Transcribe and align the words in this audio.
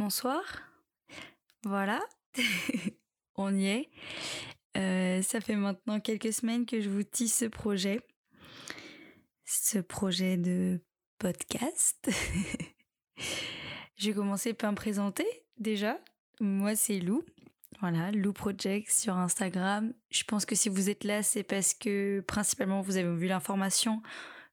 Bonsoir. 0.00 0.42
Voilà, 1.62 2.00
on 3.36 3.54
y 3.54 3.66
est. 3.66 3.90
Euh, 4.78 5.20
ça 5.20 5.42
fait 5.42 5.56
maintenant 5.56 6.00
quelques 6.00 6.32
semaines 6.32 6.64
que 6.64 6.80
je 6.80 6.88
vous 6.88 7.02
tisse 7.02 7.36
ce 7.36 7.44
projet. 7.44 8.00
Ce 9.44 9.78
projet 9.78 10.38
de 10.38 10.80
podcast. 11.18 12.08
je 13.98 14.06
vais 14.06 14.14
commencer 14.14 14.54
par 14.54 14.70
me 14.70 14.76
présenter 14.76 15.26
déjà. 15.58 16.00
Moi, 16.40 16.76
c'est 16.76 16.98
Lou. 16.98 17.22
Voilà, 17.80 18.10
Lou 18.10 18.32
Project 18.32 18.90
sur 18.90 19.18
Instagram. 19.18 19.92
Je 20.08 20.24
pense 20.24 20.46
que 20.46 20.54
si 20.54 20.70
vous 20.70 20.88
êtes 20.88 21.04
là, 21.04 21.22
c'est 21.22 21.42
parce 21.42 21.74
que 21.74 22.20
principalement 22.26 22.80
vous 22.80 22.96
avez 22.96 23.14
vu 23.14 23.26
l'information 23.26 24.00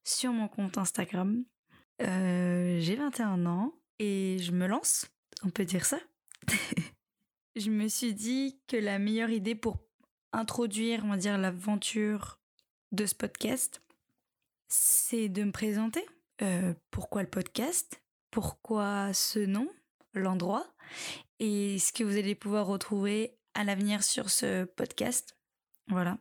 sur 0.04 0.34
mon 0.34 0.50
compte 0.50 0.78
Instagram. 0.78 1.46
Euh, 2.02 2.82
j'ai 2.82 2.98
21 2.98 3.46
ans 3.46 3.74
et 3.98 4.40
je 4.42 4.52
me 4.52 4.68
lance, 4.68 5.10
on 5.44 5.50
peut 5.50 5.66
dire 5.66 5.86
ça? 5.86 6.00
je 7.56 7.70
me 7.70 7.88
suis 7.88 8.14
dit 8.14 8.60
que 8.68 8.78
la 8.78 9.00
meilleure 9.00 9.30
idée 9.30 9.56
pour 9.56 9.80
introduire, 10.32 11.04
on 11.06 11.10
va 11.10 11.18
dire, 11.18 11.38
l'aventure 11.38 12.40
de 12.92 13.06
ce 13.06 13.16
podcast, 13.16 13.82
c'est 14.68 15.30
de 15.30 15.44
me 15.44 15.52
présenter. 15.52 16.06
Euh, 16.42 16.74
pourquoi 16.92 17.24
le 17.24 17.30
podcast? 17.30 18.02
Pourquoi 18.32 19.14
ce 19.14 19.40
nom? 19.40 19.70
L'endroit? 20.14 20.66
Et 21.40 21.80
ce 21.80 21.92
que 21.94 22.04
vous 22.04 22.18
allez 22.18 22.36
pouvoir 22.36 22.68
retrouver 22.68 23.38
à 23.54 23.64
l'avenir 23.64 24.04
sur 24.04 24.30
ce 24.30 24.66
podcast. 24.66 25.38
Voilà. 25.90 26.18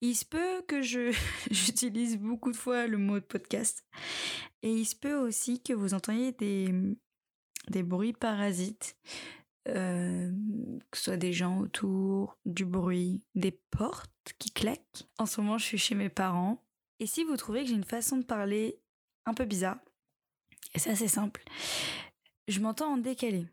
Il 0.00 0.14
se 0.14 0.24
peut 0.24 0.62
que 0.68 0.82
je 0.82 1.12
j'utilise 1.50 2.18
beaucoup 2.18 2.52
de 2.52 2.56
fois 2.56 2.86
le 2.86 2.98
mot 2.98 3.18
de 3.18 3.24
podcast. 3.24 3.84
Et 4.62 4.72
il 4.72 4.84
se 4.84 4.96
peut 4.96 5.14
aussi 5.14 5.62
que 5.62 5.72
vous 5.72 5.94
entendiez 5.94 6.32
des, 6.32 6.72
des 7.70 7.82
bruits 7.82 8.12
parasites. 8.12 8.96
Que 9.64 10.32
ce 10.94 11.04
soit 11.04 11.18
des 11.18 11.34
gens 11.34 11.58
autour, 11.58 12.38
du 12.46 12.64
bruit, 12.64 13.22
des 13.34 13.50
portes 13.50 14.32
qui 14.38 14.50
claquent. 14.50 15.06
En 15.18 15.26
ce 15.26 15.42
moment, 15.42 15.58
je 15.58 15.64
suis 15.64 15.76
chez 15.78 15.94
mes 15.94 16.08
parents. 16.08 16.64
Et 17.00 17.06
si 17.06 17.22
vous 17.22 17.36
trouvez 17.36 17.62
que 17.62 17.68
j'ai 17.68 17.74
une 17.74 17.84
façon 17.84 18.16
de 18.16 18.24
parler 18.24 18.80
un 19.26 19.34
peu 19.34 19.44
bizarre, 19.44 19.78
et 20.74 20.78
c'est 20.78 20.90
assez 20.90 21.08
simple, 21.08 21.44
je 22.46 22.60
m'entends 22.60 22.94
en 22.94 22.96
décalé. 22.96 23.46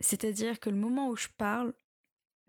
C'est-à-dire 0.00 0.58
que 0.58 0.70
le 0.70 0.76
moment 0.76 1.08
où 1.08 1.16
je 1.16 1.28
parle 1.36 1.72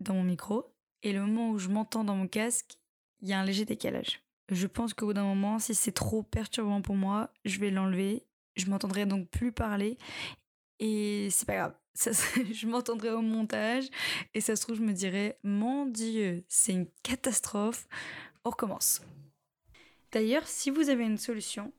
dans 0.00 0.14
mon 0.14 0.24
micro 0.24 0.74
et 1.04 1.12
le 1.12 1.20
moment 1.20 1.50
où 1.50 1.58
je 1.58 1.68
m'entends 1.68 2.02
dans 2.02 2.16
mon 2.16 2.26
casque, 2.26 2.76
il 3.20 3.28
y 3.28 3.32
a 3.32 3.38
un 3.38 3.44
léger 3.44 3.64
décalage. 3.64 4.20
Je 4.50 4.66
pense 4.66 4.94
qu'au 4.94 5.06
bout 5.06 5.14
d'un 5.14 5.24
moment, 5.24 5.60
si 5.60 5.76
c'est 5.76 5.92
trop 5.92 6.24
perturbant 6.24 6.82
pour 6.82 6.96
moi, 6.96 7.32
je 7.44 7.60
vais 7.60 7.70
l'enlever. 7.70 8.26
Je 8.56 8.66
m'entendrai 8.66 9.06
donc 9.06 9.28
plus 9.30 9.52
parler 9.52 9.96
et 10.78 11.28
c'est 11.30 11.46
pas 11.46 11.56
grave. 11.56 11.74
Je 12.52 12.66
m'entendrai 12.66 13.10
au 13.10 13.22
montage 13.22 13.88
et 14.34 14.40
ça 14.40 14.54
se 14.54 14.62
trouve, 14.62 14.76
je 14.76 14.82
me 14.82 14.92
dirais 14.92 15.38
Mon 15.42 15.86
Dieu, 15.86 16.44
c'est 16.48 16.72
une 16.72 16.88
catastrophe. 17.02 17.88
On 18.44 18.50
recommence. 18.50 19.00
D'ailleurs, 20.12 20.46
si 20.46 20.70
vous 20.70 20.88
avez 20.88 21.04
une 21.04 21.18
solution 21.18 21.72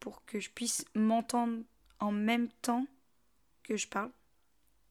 pour 0.00 0.24
que 0.24 0.40
je 0.40 0.50
puisse 0.50 0.84
m'entendre 0.94 1.62
en 2.00 2.12
même 2.12 2.48
temps 2.62 2.86
que 3.62 3.76
je 3.76 3.88
parle 3.88 4.10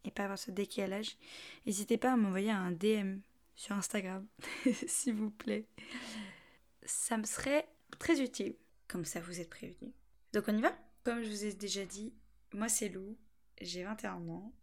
et 0.03 0.11
pas 0.11 0.23
avoir 0.23 0.37
ce 0.37 0.51
décalage, 0.51 1.17
n'hésitez 1.65 1.97
pas 1.97 2.13
à 2.13 2.17
m'envoyer 2.17 2.51
un 2.51 2.71
DM 2.71 3.19
sur 3.55 3.75
Instagram, 3.75 4.25
s'il 4.87 5.15
vous 5.15 5.31
plaît. 5.31 5.65
Ça 6.85 7.17
me 7.17 7.23
serait 7.23 7.67
très 7.99 8.21
utile. 8.21 8.55
Comme 8.87 9.05
ça, 9.05 9.21
vous 9.21 9.39
êtes 9.39 9.49
prévenus. 9.49 9.93
Donc 10.33 10.45
on 10.47 10.57
y 10.57 10.61
va? 10.61 10.75
Comme 11.03 11.23
je 11.23 11.29
vous 11.29 11.45
ai 11.45 11.53
déjà 11.53 11.85
dit, 11.85 12.13
moi 12.53 12.69
c'est 12.69 12.89
Lou, 12.89 13.17
j'ai 13.63 13.83
21 13.83 14.27
ans 14.29 14.53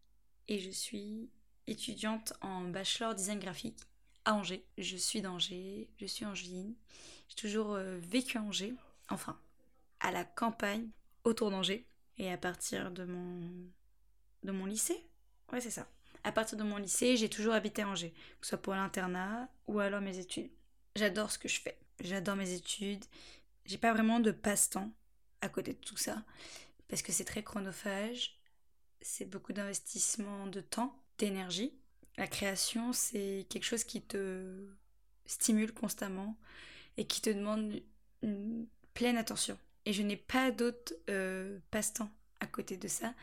et 0.49 0.59
je 0.59 0.71
suis 0.71 1.31
étudiante 1.67 2.33
en 2.41 2.63
bachelor 2.63 3.15
design 3.15 3.39
graphique 3.39 3.79
à 4.25 4.35
Angers. 4.35 4.65
Je 4.79 4.97
suis 4.97 5.23
d'Angers, 5.23 5.89
je 5.99 6.07
suis 6.07 6.25
angevine. 6.25 6.75
J'ai 7.29 7.37
toujours 7.37 7.75
euh, 7.75 7.99
vécu 8.01 8.39
à 8.39 8.43
Angers, 8.43 8.75
enfin, 9.09 9.39
à 10.01 10.11
la 10.11 10.25
campagne, 10.25 10.89
autour 11.25 11.51
d'Angers. 11.51 11.87
Et 12.19 12.31
à 12.31 12.37
partir 12.37 12.91
de 12.91 13.05
mon, 13.05 13.41
de 14.43 14.53
mon 14.53 14.67
lycée, 14.67 15.07
ouais 15.53 15.61
c'est 15.61 15.71
ça. 15.71 15.89
À 16.23 16.33
partir 16.33 16.59
de 16.59 16.65
mon 16.65 16.77
lycée, 16.77 17.17
j'ai 17.17 17.31
toujours 17.31 17.55
habité 17.55 17.83
à 17.83 17.89
Angers, 17.89 18.13
que 18.41 18.47
ce 18.47 18.51
soit 18.51 18.59
pour 18.61 18.75
l'internat 18.75 19.49
ou 19.67 19.81
alors 19.81 20.03
mes 20.03 20.19
études. 20.19 20.51
J'adore 20.97 21.31
ce 21.31 21.39
que 21.39 21.49
je 21.49 21.61
fais. 21.61 21.79
J'adore 22.01 22.37
mes 22.37 22.53
études. 22.53 23.05
J'ai 23.65 23.79
pas 23.79 23.93
vraiment 23.95 24.21
de 24.21 24.33
passe-temps 24.33 24.91
à 25.41 25.49
côté 25.49 25.73
de 25.73 25.79
tout 25.79 25.97
ça 25.97 26.23
parce 26.89 27.03
que 27.03 27.13
c'est 27.13 27.25
très 27.25 27.43
chronophage 27.43 28.40
c'est 29.01 29.25
beaucoup 29.25 29.53
d'investissement 29.53 30.47
de 30.47 30.61
temps, 30.61 30.95
d'énergie. 31.19 31.73
La 32.17 32.27
création, 32.27 32.93
c'est 32.93 33.47
quelque 33.49 33.65
chose 33.65 33.85
qui 33.85 34.03
te 34.03 34.67
stimule 35.27 35.73
constamment 35.73 36.37
et 36.97 37.07
qui 37.07 37.21
te 37.21 37.31
demande 37.31 37.81
une 38.23 38.67
pleine 38.95 39.17
attention. 39.17 39.59
Et 39.87 39.93
je 39.93 40.03
n'ai 40.03 40.17
pas 40.17 40.51
d'autre 40.51 40.93
euh, 41.09 41.59
passe-temps 41.71 42.11
à 42.41 42.47
côté 42.47 42.77
de 42.77 42.89
ça 42.89 43.15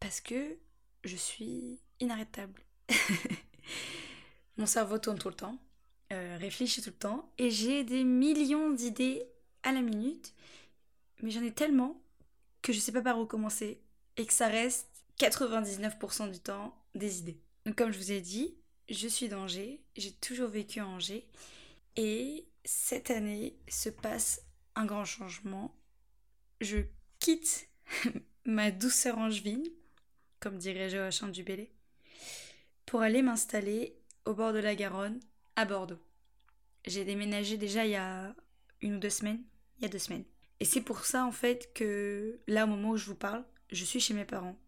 parce 0.00 0.20
que 0.20 0.56
je 1.04 1.16
suis 1.16 1.80
inarrêtable. 2.00 2.62
Mon 4.56 4.66
cerveau 4.66 4.98
tourne 4.98 5.18
tout 5.18 5.28
le 5.28 5.34
temps, 5.34 5.58
euh, 6.12 6.36
réfléchit 6.38 6.80
tout 6.80 6.90
le 6.90 6.96
temps 6.96 7.32
et 7.38 7.50
j'ai 7.50 7.84
des 7.84 8.04
millions 8.04 8.70
d'idées 8.70 9.24
à 9.62 9.72
la 9.72 9.82
minute, 9.82 10.32
mais 11.22 11.30
j'en 11.30 11.42
ai 11.42 11.52
tellement 11.52 12.00
que 12.62 12.72
je 12.72 12.78
sais 12.78 12.92
pas 12.92 13.02
par 13.02 13.18
où 13.18 13.26
commencer 13.26 13.80
et 14.16 14.26
que 14.26 14.32
ça 14.32 14.48
reste 14.48 14.93
99% 15.18 16.30
du 16.30 16.40
temps 16.40 16.76
des 16.94 17.18
idées. 17.20 17.40
Donc 17.66 17.76
comme 17.76 17.92
je 17.92 17.98
vous 17.98 18.12
ai 18.12 18.20
dit, 18.20 18.56
je 18.88 19.08
suis 19.08 19.28
d'Angers, 19.28 19.82
j'ai 19.96 20.12
toujours 20.12 20.48
vécu 20.48 20.80
à 20.80 20.86
Angers 20.86 21.26
et 21.96 22.46
cette 22.64 23.10
année 23.10 23.56
se 23.68 23.88
passe 23.88 24.42
un 24.74 24.86
grand 24.86 25.04
changement. 25.04 25.74
Je 26.60 26.78
quitte 27.18 27.68
ma 28.44 28.70
douceur 28.70 29.18
angevine, 29.18 29.66
comme 30.40 30.58
dirait 30.58 30.90
Joachim 30.90 31.28
Dubélé, 31.28 31.72
pour 32.86 33.00
aller 33.00 33.22
m'installer 33.22 33.96
au 34.24 34.34
bord 34.34 34.52
de 34.52 34.58
la 34.58 34.74
Garonne, 34.74 35.20
à 35.56 35.64
Bordeaux. 35.64 36.00
J'ai 36.86 37.04
déménagé 37.04 37.56
déjà 37.56 37.86
il 37.86 37.92
y 37.92 37.96
a 37.96 38.34
une 38.82 38.96
ou 38.96 38.98
deux 38.98 39.10
semaines, 39.10 39.42
il 39.78 39.82
y 39.82 39.86
a 39.86 39.88
deux 39.88 39.98
semaines. 39.98 40.24
Et 40.60 40.64
c'est 40.64 40.80
pour 40.80 41.04
ça 41.04 41.24
en 41.24 41.32
fait 41.32 41.72
que 41.74 42.40
là 42.46 42.64
au 42.64 42.68
moment 42.68 42.90
où 42.90 42.96
je 42.96 43.06
vous 43.06 43.14
parle, 43.14 43.44
je 43.70 43.84
suis 43.84 44.00
chez 44.00 44.14
mes 44.14 44.24
parents 44.24 44.58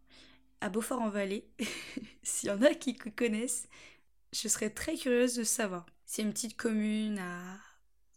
à 0.61 0.69
Beaufort-en-Vallée. 0.69 1.47
S'il 2.23 2.49
y 2.49 2.51
en 2.51 2.61
a 2.61 2.73
qui 2.73 2.95
connaissent, 2.95 3.67
je 4.33 4.47
serais 4.47 4.69
très 4.69 4.95
curieuse 4.95 5.35
de 5.35 5.43
savoir. 5.43 5.85
C'est 6.05 6.21
une 6.21 6.33
petite 6.33 6.57
commune 6.57 7.19
à 7.19 7.57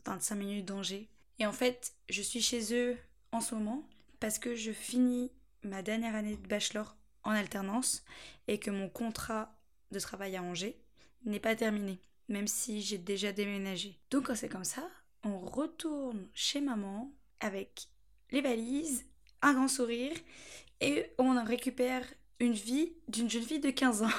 25 0.07 0.35
minutes 0.37 0.67
d'Angers. 0.67 1.09
Et 1.39 1.47
en 1.47 1.53
fait, 1.53 1.95
je 2.09 2.23
suis 2.23 2.43
chez 2.43 2.75
eux 2.75 2.97
en 3.33 3.41
ce 3.41 3.55
moment 3.55 3.89
parce 4.19 4.39
que 4.39 4.55
je 4.55 4.73
finis 4.73 5.33
ma 5.63 5.83
dernière 5.83 6.15
année 6.15 6.37
de 6.37 6.47
bachelor 6.47 6.97
en 7.25 7.31
alternance 7.31 8.05
et 8.49 8.59
que 8.59 8.71
mon 8.71 8.89
contrat 8.89 9.55
de 9.91 9.99
travail 9.99 10.37
à 10.37 10.43
Angers 10.43 10.77
n'est 11.25 11.41
pas 11.41 11.57
terminé, 11.57 12.01
même 12.29 12.47
si 12.47 12.81
j'ai 12.81 12.99
déjà 12.99 13.33
déménagé. 13.33 13.99
Donc 14.11 14.27
quand 14.27 14.35
c'est 14.35 14.49
comme 14.49 14.65
ça, 14.65 14.89
on 15.25 15.39
retourne 15.39 16.29
chez 16.35 16.61
maman 16.61 17.13
avec 17.41 17.89
les 18.31 18.41
valises, 18.41 19.05
un 19.43 19.55
grand 19.55 19.69
sourire 19.69 20.17
et 20.81 21.11
on 21.19 21.43
récupère 21.45 22.05
une 22.41 22.55
vie 22.55 22.95
d'une 23.09 23.31
jeune 23.31 23.43
fille 23.43 23.61
de 23.61 23.71
15 23.71 24.03
ans. 24.03 24.11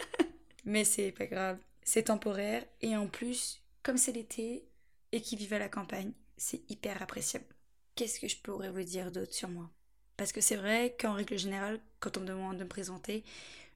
Mais 0.64 0.84
c'est 0.84 1.12
pas 1.12 1.26
grave, 1.26 1.58
c'est 1.82 2.04
temporaire 2.04 2.64
et 2.82 2.96
en 2.96 3.06
plus, 3.06 3.62
comme 3.82 3.96
c'est 3.96 4.12
l'été 4.12 4.68
et 5.12 5.20
qu'ils 5.22 5.38
vivent 5.38 5.54
à 5.54 5.58
la 5.58 5.68
campagne, 5.68 6.12
c'est 6.36 6.68
hyper 6.70 7.00
appréciable. 7.00 7.46
Qu'est-ce 7.94 8.20
que 8.20 8.28
je 8.28 8.36
pourrais 8.36 8.70
vous 8.70 8.82
dire 8.82 9.10
d'autre 9.10 9.34
sur 9.34 9.48
moi? 9.48 9.70
Parce 10.16 10.32
que 10.32 10.40
c'est 10.40 10.56
vrai 10.56 10.96
qu'en 10.98 11.14
règle 11.14 11.38
générale, 11.38 11.80
quand 11.98 12.16
on 12.18 12.20
me 12.20 12.26
demande 12.26 12.58
de 12.58 12.64
me 12.64 12.68
présenter, 12.68 13.24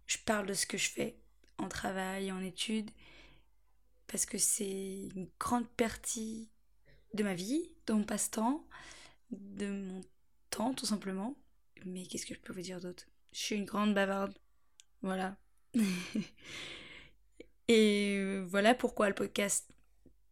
je 0.06 0.19
parle 0.19 0.47
de 0.47 0.55
ce 0.55 0.67
que 0.67 0.76
je 0.76 0.90
fais 0.90 1.17
en 1.56 1.69
travail, 1.69 2.31
en 2.31 2.43
études, 2.43 2.90
parce 4.06 4.26
que 4.26 4.38
c'est 4.38 5.08
une 5.14 5.29
grande 5.38 5.69
partie 5.69 6.50
de 7.14 7.23
ma 7.23 7.35
vie, 7.35 7.70
de 7.87 7.94
mon 7.94 8.05
passe-temps, 8.05 8.67
de 9.31 9.69
mon 9.69 10.00
temps 10.50 10.75
tout 10.75 10.87
simplement. 10.87 11.37
Mais 11.87 12.06
qu'est-ce 12.06 12.26
que 12.26 12.35
je 12.35 12.40
peux 12.40 12.52
vous 12.52 12.61
dire 12.61 12.81
d'autre? 12.81 13.06
Je 13.34 13.40
suis 13.40 13.56
une 13.56 13.64
grande 13.64 13.94
bavarde. 13.94 14.32
Voilà. 15.02 15.36
Et 17.69 18.40
voilà 18.46 18.75
pourquoi 18.75 19.08
le 19.08 19.14
podcast. 19.14 19.69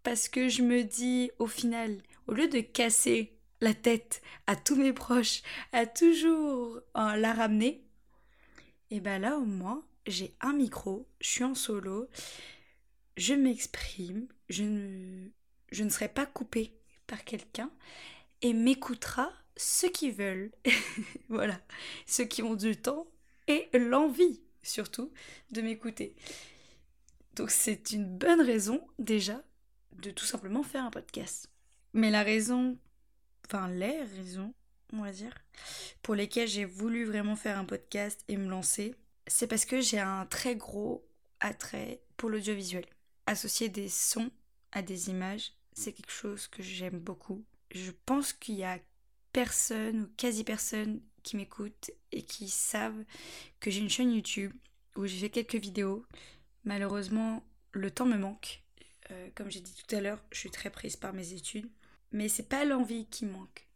Parce 0.02 0.28
que 0.28 0.48
je 0.48 0.62
me 0.62 0.84
dis, 0.84 1.30
au 1.38 1.46
final, 1.46 2.00
au 2.26 2.32
lieu 2.32 2.48
de 2.48 2.60
casser 2.60 3.36
la 3.60 3.74
tête 3.74 4.22
à 4.46 4.56
tous 4.56 4.76
mes 4.76 4.92
proches, 4.92 5.42
à 5.72 5.86
toujours 5.86 6.80
la 6.94 7.32
ramener, 7.32 7.84
et 8.90 9.00
ben 9.00 9.20
là 9.20 9.36
au 9.36 9.44
moins, 9.44 9.84
j'ai 10.06 10.34
un 10.40 10.52
micro, 10.52 11.08
je 11.20 11.28
suis 11.28 11.44
en 11.44 11.54
solo, 11.54 12.08
je 13.16 13.34
m'exprime, 13.34 14.26
je 14.48 14.64
ne, 14.64 15.28
je 15.70 15.84
ne 15.84 15.88
serai 15.88 16.08
pas 16.08 16.26
coupée 16.26 16.76
par 17.06 17.24
quelqu'un 17.24 17.70
et 18.42 18.52
m'écoutera 18.52 19.32
ceux 19.56 19.90
qui 19.90 20.10
veulent, 20.10 20.50
voilà, 21.28 21.60
ceux 22.06 22.24
qui 22.24 22.42
ont 22.42 22.54
du 22.54 22.76
temps 22.76 23.06
et 23.48 23.68
l'envie 23.74 24.40
surtout, 24.62 25.12
de 25.50 25.60
m'écouter. 25.60 26.14
Donc 27.34 27.50
c'est 27.50 27.92
une 27.92 28.06
bonne 28.06 28.40
raison 28.40 28.86
déjà 28.98 29.42
de 29.92 30.10
tout 30.10 30.24
simplement 30.24 30.62
faire 30.62 30.84
un 30.84 30.90
podcast. 30.90 31.50
Mais 31.92 32.10
la 32.10 32.22
raison, 32.22 32.78
enfin 33.46 33.68
les 33.68 34.02
raisons, 34.02 34.54
on 34.92 35.02
va 35.02 35.12
dire, 35.12 35.34
pour 36.02 36.14
lesquelles 36.14 36.48
j'ai 36.48 36.64
voulu 36.64 37.04
vraiment 37.04 37.36
faire 37.36 37.58
un 37.58 37.64
podcast 37.64 38.24
et 38.28 38.36
me 38.36 38.48
lancer, 38.48 38.94
c'est 39.26 39.46
parce 39.46 39.64
que 39.64 39.80
j'ai 39.80 39.98
un 39.98 40.26
très 40.26 40.56
gros 40.56 41.06
attrait 41.40 42.02
pour 42.16 42.30
l'audiovisuel. 42.30 42.86
Associer 43.26 43.68
des 43.68 43.88
sons 43.88 44.30
à 44.72 44.82
des 44.82 45.10
images, 45.10 45.52
c'est 45.72 45.92
quelque 45.92 46.12
chose 46.12 46.48
que 46.48 46.62
j'aime 46.62 46.98
beaucoup. 46.98 47.44
Je 47.74 47.92
pense 48.04 48.32
qu'il 48.32 48.56
y 48.56 48.64
a 48.64 48.78
personne 49.32 50.02
ou 50.02 50.08
quasi 50.16 50.44
personne 50.44 51.00
qui 51.22 51.36
m'écoute 51.36 51.90
et 52.10 52.22
qui 52.22 52.48
savent 52.48 53.04
que 53.60 53.70
j'ai 53.70 53.80
une 53.80 53.90
chaîne 53.90 54.12
YouTube 54.12 54.52
où 54.96 55.06
j'ai 55.06 55.18
fait 55.18 55.30
quelques 55.30 55.62
vidéos. 55.62 56.04
Malheureusement, 56.64 57.44
le 57.72 57.90
temps 57.90 58.06
me 58.06 58.18
manque. 58.18 58.62
Euh, 59.10 59.28
comme 59.34 59.50
j'ai 59.50 59.60
dit 59.60 59.74
tout 59.74 59.94
à 59.94 60.00
l'heure, 60.00 60.22
je 60.32 60.38
suis 60.38 60.50
très 60.50 60.70
prise 60.70 60.96
par 60.96 61.12
mes 61.12 61.32
études. 61.32 61.70
Mais 62.12 62.28
c'est 62.28 62.48
pas 62.48 62.64
l'envie 62.64 63.06
qui 63.06 63.24
manque. 63.24 63.66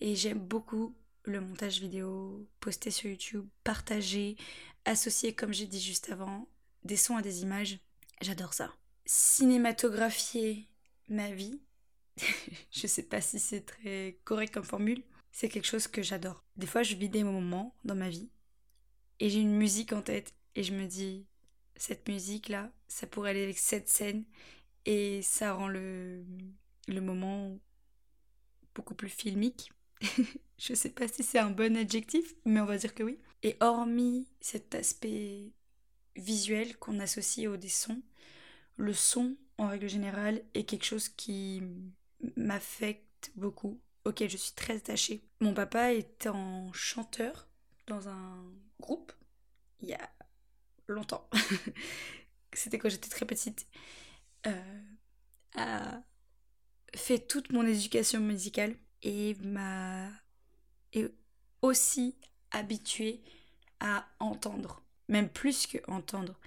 Et 0.00 0.16
j'aime 0.16 0.38
beaucoup 0.38 0.96
le 1.24 1.40
montage 1.40 1.80
vidéo, 1.80 2.48
poster 2.60 2.90
sur 2.90 3.10
YouTube, 3.10 3.46
partager, 3.62 4.36
associer, 4.84 5.34
comme 5.34 5.52
j'ai 5.52 5.66
dit 5.66 5.80
juste 5.80 6.10
avant, 6.10 6.48
des 6.84 6.96
sons 6.96 7.16
à 7.16 7.22
des 7.22 7.42
images. 7.42 7.78
J'adore 8.20 8.54
ça. 8.54 8.72
Cinématographier 9.04 10.66
ma 11.08 11.30
vie, 11.30 11.60
je 12.70 12.86
sais 12.86 13.02
pas 13.02 13.20
si 13.20 13.38
c'est 13.38 13.62
très 13.62 14.18
correct 14.24 14.54
comme 14.54 14.64
formule, 14.64 15.02
c'est 15.30 15.48
quelque 15.48 15.66
chose 15.66 15.88
que 15.88 16.02
j'adore. 16.02 16.44
Des 16.56 16.66
fois, 16.66 16.82
je 16.82 16.94
vis 16.94 17.08
des 17.08 17.24
moments 17.24 17.74
dans 17.84 17.94
ma 17.94 18.08
vie 18.08 18.28
et 19.20 19.30
j'ai 19.30 19.40
une 19.40 19.56
musique 19.56 19.92
en 19.92 20.02
tête 20.02 20.34
et 20.54 20.62
je 20.62 20.72
me 20.72 20.86
dis, 20.86 21.26
cette 21.76 22.08
musique-là, 22.08 22.70
ça 22.88 23.06
pourrait 23.06 23.30
aller 23.30 23.44
avec 23.44 23.58
cette 23.58 23.88
scène 23.88 24.24
et 24.84 25.22
ça 25.22 25.54
rend 25.54 25.68
le, 25.68 26.24
le 26.88 27.00
moment 27.00 27.58
beaucoup 28.74 28.94
plus 28.94 29.08
filmique. 29.08 29.72
je 30.58 30.74
sais 30.74 30.90
pas 30.90 31.08
si 31.08 31.22
c'est 31.22 31.38
un 31.38 31.50
bon 31.50 31.76
adjectif, 31.76 32.34
mais 32.44 32.60
on 32.60 32.66
va 32.66 32.76
dire 32.76 32.94
que 32.94 33.02
oui. 33.02 33.18
Et 33.42 33.56
hormis 33.60 34.28
cet 34.40 34.74
aspect 34.74 35.52
visuel 36.16 36.76
qu'on 36.76 37.00
associe 37.00 37.48
au 37.48 37.56
des 37.56 37.68
sons, 37.68 38.02
le 38.76 38.92
son, 38.92 39.36
en 39.58 39.68
règle 39.68 39.88
générale, 39.88 40.42
est 40.54 40.64
quelque 40.64 40.84
chose 40.84 41.08
qui 41.08 41.62
m'affecte 42.36 43.32
beaucoup, 43.36 43.80
auquel 44.04 44.30
je 44.30 44.36
suis 44.36 44.54
très 44.54 44.76
attachée. 44.76 45.22
Mon 45.40 45.54
papa 45.54 45.92
était 45.92 46.28
en 46.28 46.72
chanteur 46.72 47.48
dans 47.86 48.08
un 48.08 48.44
groupe 48.80 49.12
il 49.82 49.88
y 49.88 49.94
a 49.94 50.10
longtemps. 50.88 51.28
C'était 52.52 52.78
quand 52.78 52.88
j'étais 52.88 53.08
très 53.08 53.26
petite. 53.26 53.66
Euh, 54.46 54.82
a 55.54 56.02
fait 56.94 57.18
toute 57.18 57.52
mon 57.52 57.66
éducation 57.66 58.20
musicale 58.20 58.74
et 59.02 59.34
m'a 59.42 60.08
aussi 61.62 62.16
habitué 62.50 63.20
à 63.80 64.06
entendre, 64.18 64.82
même 65.08 65.28
plus 65.28 65.66
que 65.66 65.78
entendre. 65.88 66.38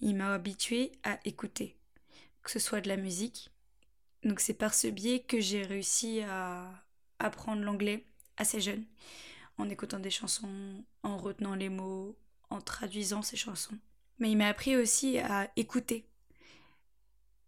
Il 0.00 0.16
m'a 0.16 0.34
habitué 0.34 0.92
à 1.04 1.18
écouter, 1.24 1.76
que 2.42 2.50
ce 2.50 2.58
soit 2.58 2.80
de 2.80 2.88
la 2.88 2.96
musique. 2.96 3.50
Donc 4.24 4.40
c'est 4.40 4.54
par 4.54 4.74
ce 4.74 4.86
biais 4.88 5.20
que 5.20 5.40
j'ai 5.40 5.62
réussi 5.62 6.20
à 6.22 6.70
apprendre 7.18 7.62
l'anglais 7.62 8.04
assez 8.36 8.60
jeune, 8.60 8.84
en 9.58 9.68
écoutant 9.68 9.98
des 10.00 10.10
chansons, 10.10 10.84
en 11.02 11.16
retenant 11.16 11.54
les 11.54 11.68
mots, 11.68 12.16
en 12.50 12.60
traduisant 12.60 13.22
ces 13.22 13.36
chansons. 13.36 13.78
Mais 14.18 14.30
il 14.30 14.36
m'a 14.36 14.48
appris 14.48 14.76
aussi 14.76 15.18
à 15.18 15.50
écouter 15.56 16.06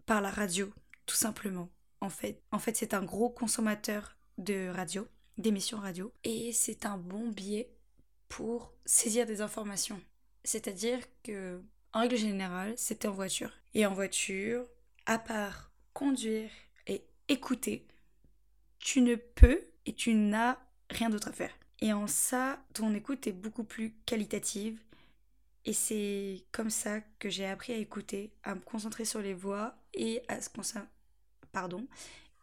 par 0.04 0.20
la 0.20 0.30
radio, 0.30 0.72
tout 1.06 1.16
simplement. 1.16 1.68
En 2.00 2.10
fait, 2.10 2.42
en 2.52 2.58
fait 2.58 2.76
c'est 2.76 2.94
un 2.94 3.02
gros 3.02 3.30
consommateur 3.30 4.16
de 4.38 4.68
radio, 4.68 5.08
d'émissions 5.38 5.80
radio, 5.80 6.12
et 6.24 6.52
c'est 6.52 6.84
un 6.86 6.98
bon 6.98 7.28
biais 7.28 7.70
pour 8.28 8.72
saisir 8.84 9.26
des 9.26 9.40
informations. 9.40 10.00
C'est-à-dire 10.44 11.00
que, 11.22 11.60
en 11.92 12.00
règle 12.00 12.16
générale, 12.16 12.74
c'était 12.76 13.08
en 13.08 13.12
voiture. 13.12 13.50
Et 13.74 13.86
en 13.86 13.94
voiture, 13.94 14.64
à 15.06 15.18
part 15.18 15.72
conduire 15.92 16.50
écouter, 17.28 17.86
tu 18.78 19.00
ne 19.00 19.14
peux 19.16 19.60
et 19.86 19.92
tu 19.92 20.14
n'as 20.14 20.56
rien 20.90 21.10
d'autre 21.10 21.28
à 21.28 21.32
faire. 21.32 21.52
Et 21.80 21.92
en 21.92 22.06
ça, 22.06 22.58
ton 22.72 22.94
écoute 22.94 23.26
est 23.26 23.32
beaucoup 23.32 23.64
plus 23.64 23.94
qualitative. 24.06 24.80
Et 25.64 25.72
c'est 25.72 26.44
comme 26.52 26.70
ça 26.70 27.00
que 27.18 27.28
j'ai 27.28 27.46
appris 27.46 27.72
à 27.72 27.76
écouter, 27.76 28.30
à 28.44 28.54
me 28.54 28.60
concentrer 28.60 29.04
sur 29.04 29.20
les 29.20 29.34
voix 29.34 29.76
et 29.94 30.22
à 30.28 30.40
se 30.40 30.48
pardon, 31.52 31.86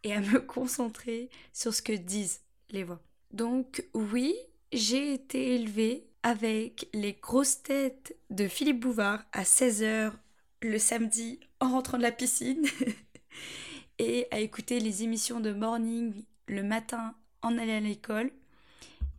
et 0.04 0.14
à 0.14 0.20
me 0.22 0.40
concentrer 0.40 1.30
sur 1.54 1.74
ce 1.74 1.82
que 1.82 1.94
disent 1.94 2.42
les 2.70 2.84
voix. 2.84 3.02
Donc 3.32 3.86
oui, 3.94 4.36
j'ai 4.72 5.14
été 5.14 5.56
élevée 5.56 6.06
avec 6.22 6.88
les 6.94 7.14
grosses 7.14 7.64
têtes 7.64 8.16
de 8.30 8.48
Philippe 8.48 8.80
Bouvard 8.80 9.24
à 9.32 9.44
16h 9.44 10.14
le 10.62 10.80
samedi 10.80 11.40
en 11.60 11.70
rentrant 11.72 11.98
de 11.98 12.04
la 12.04 12.12
piscine 12.12 12.66
et 14.00 14.28
à 14.32 14.40
écouter 14.40 14.80
les 14.80 15.04
émissions 15.04 15.40
de 15.40 15.52
morning 15.52 16.24
le 16.48 16.64
matin 16.64 17.16
en 17.42 17.58
allant 17.58 17.78
à 17.78 17.80
l'école 17.80 18.32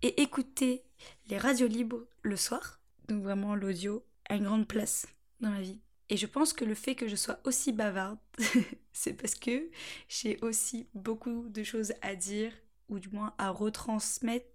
et 0.03 0.23
écouter 0.23 0.83
les 1.29 1.39
radios 1.39 1.69
libres 1.69 2.07
le 2.23 2.37
soir. 2.37 2.81
Donc 3.09 3.23
vraiment 3.23 3.55
l'audio 3.55 4.05
a 4.29 4.37
une 4.37 4.45
grande 4.45 4.67
place 4.67 5.07
dans 5.41 5.51
ma 5.51 5.61
vie. 5.61 5.81
Et 6.11 6.17
je 6.17 6.27
pense 6.27 6.53
que 6.53 6.65
le 6.65 6.75
fait 6.75 6.95
que 6.95 7.09
je 7.09 7.17
sois 7.17 7.41
aussi 7.45 7.73
bavarde, 7.73 8.19
c'est 8.93 9.15
parce 9.15 9.35
que 9.35 9.71
j'ai 10.09 10.39
aussi 10.43 10.87
beaucoup 10.95 11.49
de 11.49 11.63
choses 11.63 11.95
à 12.03 12.15
dire, 12.15 12.53
ou 12.89 12.99
du 12.99 13.09
moins 13.09 13.35
à 13.39 13.51
retransmettre 13.51 14.47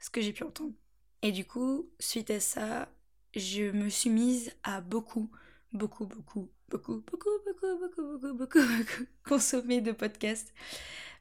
ce 0.00 0.10
que 0.10 0.20
j'ai 0.20 0.32
pu 0.32 0.42
entendre. 0.42 0.74
Et 1.22 1.32
du 1.32 1.44
coup, 1.44 1.88
suite 2.00 2.30
à 2.30 2.40
ça, 2.40 2.88
je 3.34 3.70
me 3.70 3.88
suis 3.88 4.10
mise 4.10 4.52
à 4.64 4.80
beaucoup, 4.80 5.30
beaucoup, 5.72 6.06
beaucoup, 6.06 6.50
beaucoup, 6.68 7.02
beaucoup, 7.06 7.30
beaucoup, 7.44 7.78
beaucoup, 7.78 8.18
beaucoup, 8.18 8.18
beaucoup, 8.18 8.34
beaucoup 8.34 9.04
consommer 9.24 9.80
de 9.80 9.92
podcasts, 9.92 10.52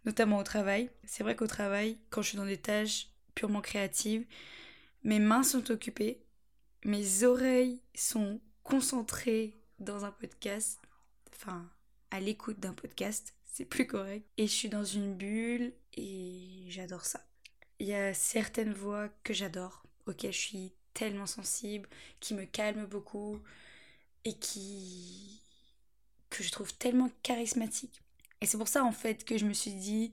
notamment 0.06 0.38
au 0.38 0.44
travail. 0.44 0.90
C'est 1.06 1.24
vrai 1.24 1.36
qu'au 1.36 1.48
travail, 1.48 1.98
quand 2.10 2.22
je 2.22 2.30
suis 2.30 2.38
dans 2.38 2.46
des 2.46 2.58
tâches 2.58 3.10
purement 3.36 3.62
créatives, 3.62 4.26
mes 5.04 5.20
mains 5.20 5.44
sont 5.44 5.72
occupées, 5.72 6.24
mes 6.84 7.24
oreilles 7.24 7.82
sont 7.96 8.39
concentrées 8.63 9.54
dans 9.80 10.06
un 10.06 10.12
podcast, 10.12 10.80
enfin 11.34 11.70
à 12.12 12.20
l'écoute 12.20 12.60
d'un 12.60 12.74
podcast, 12.74 13.34
c'est 13.46 13.66
plus 13.66 13.88
correct. 13.88 14.25
Et 14.38 14.48
je 14.48 14.51
suis 14.51 14.70
dans 14.70 14.84
une 14.84 15.16
bulle 15.16 15.74
et 15.96 16.66
j'adore 16.70 17.06
ça. 17.06 17.22
Il 17.80 17.88
y 17.88 17.94
a 17.94 18.13
certaines 18.13 18.74
voix 18.74 19.10
que 19.24 19.34
j'adore, 19.34 19.84
auxquelles 20.06 20.34
je 20.34 20.39
suis 20.39 20.74
tellement 20.94 21.25
sensible, 21.25 21.88
qui 22.20 22.34
me 22.34 22.46
calment 22.46 22.86
beaucoup 22.88 23.39
et 24.27 24.34
qui 24.34 25.41
que 26.29 26.43
je 26.43 26.51
trouve 26.51 26.74
tellement 26.74 27.10
charismatique. 27.24 28.01
Et 28.41 28.46
c'est 28.46 28.57
pour 28.57 28.67
ça 28.67 28.84
en 28.84 28.91
fait 28.91 29.24
que 29.24 29.38
je 29.38 29.46
me 29.46 29.53
suis 29.53 29.74
dit 29.74 30.12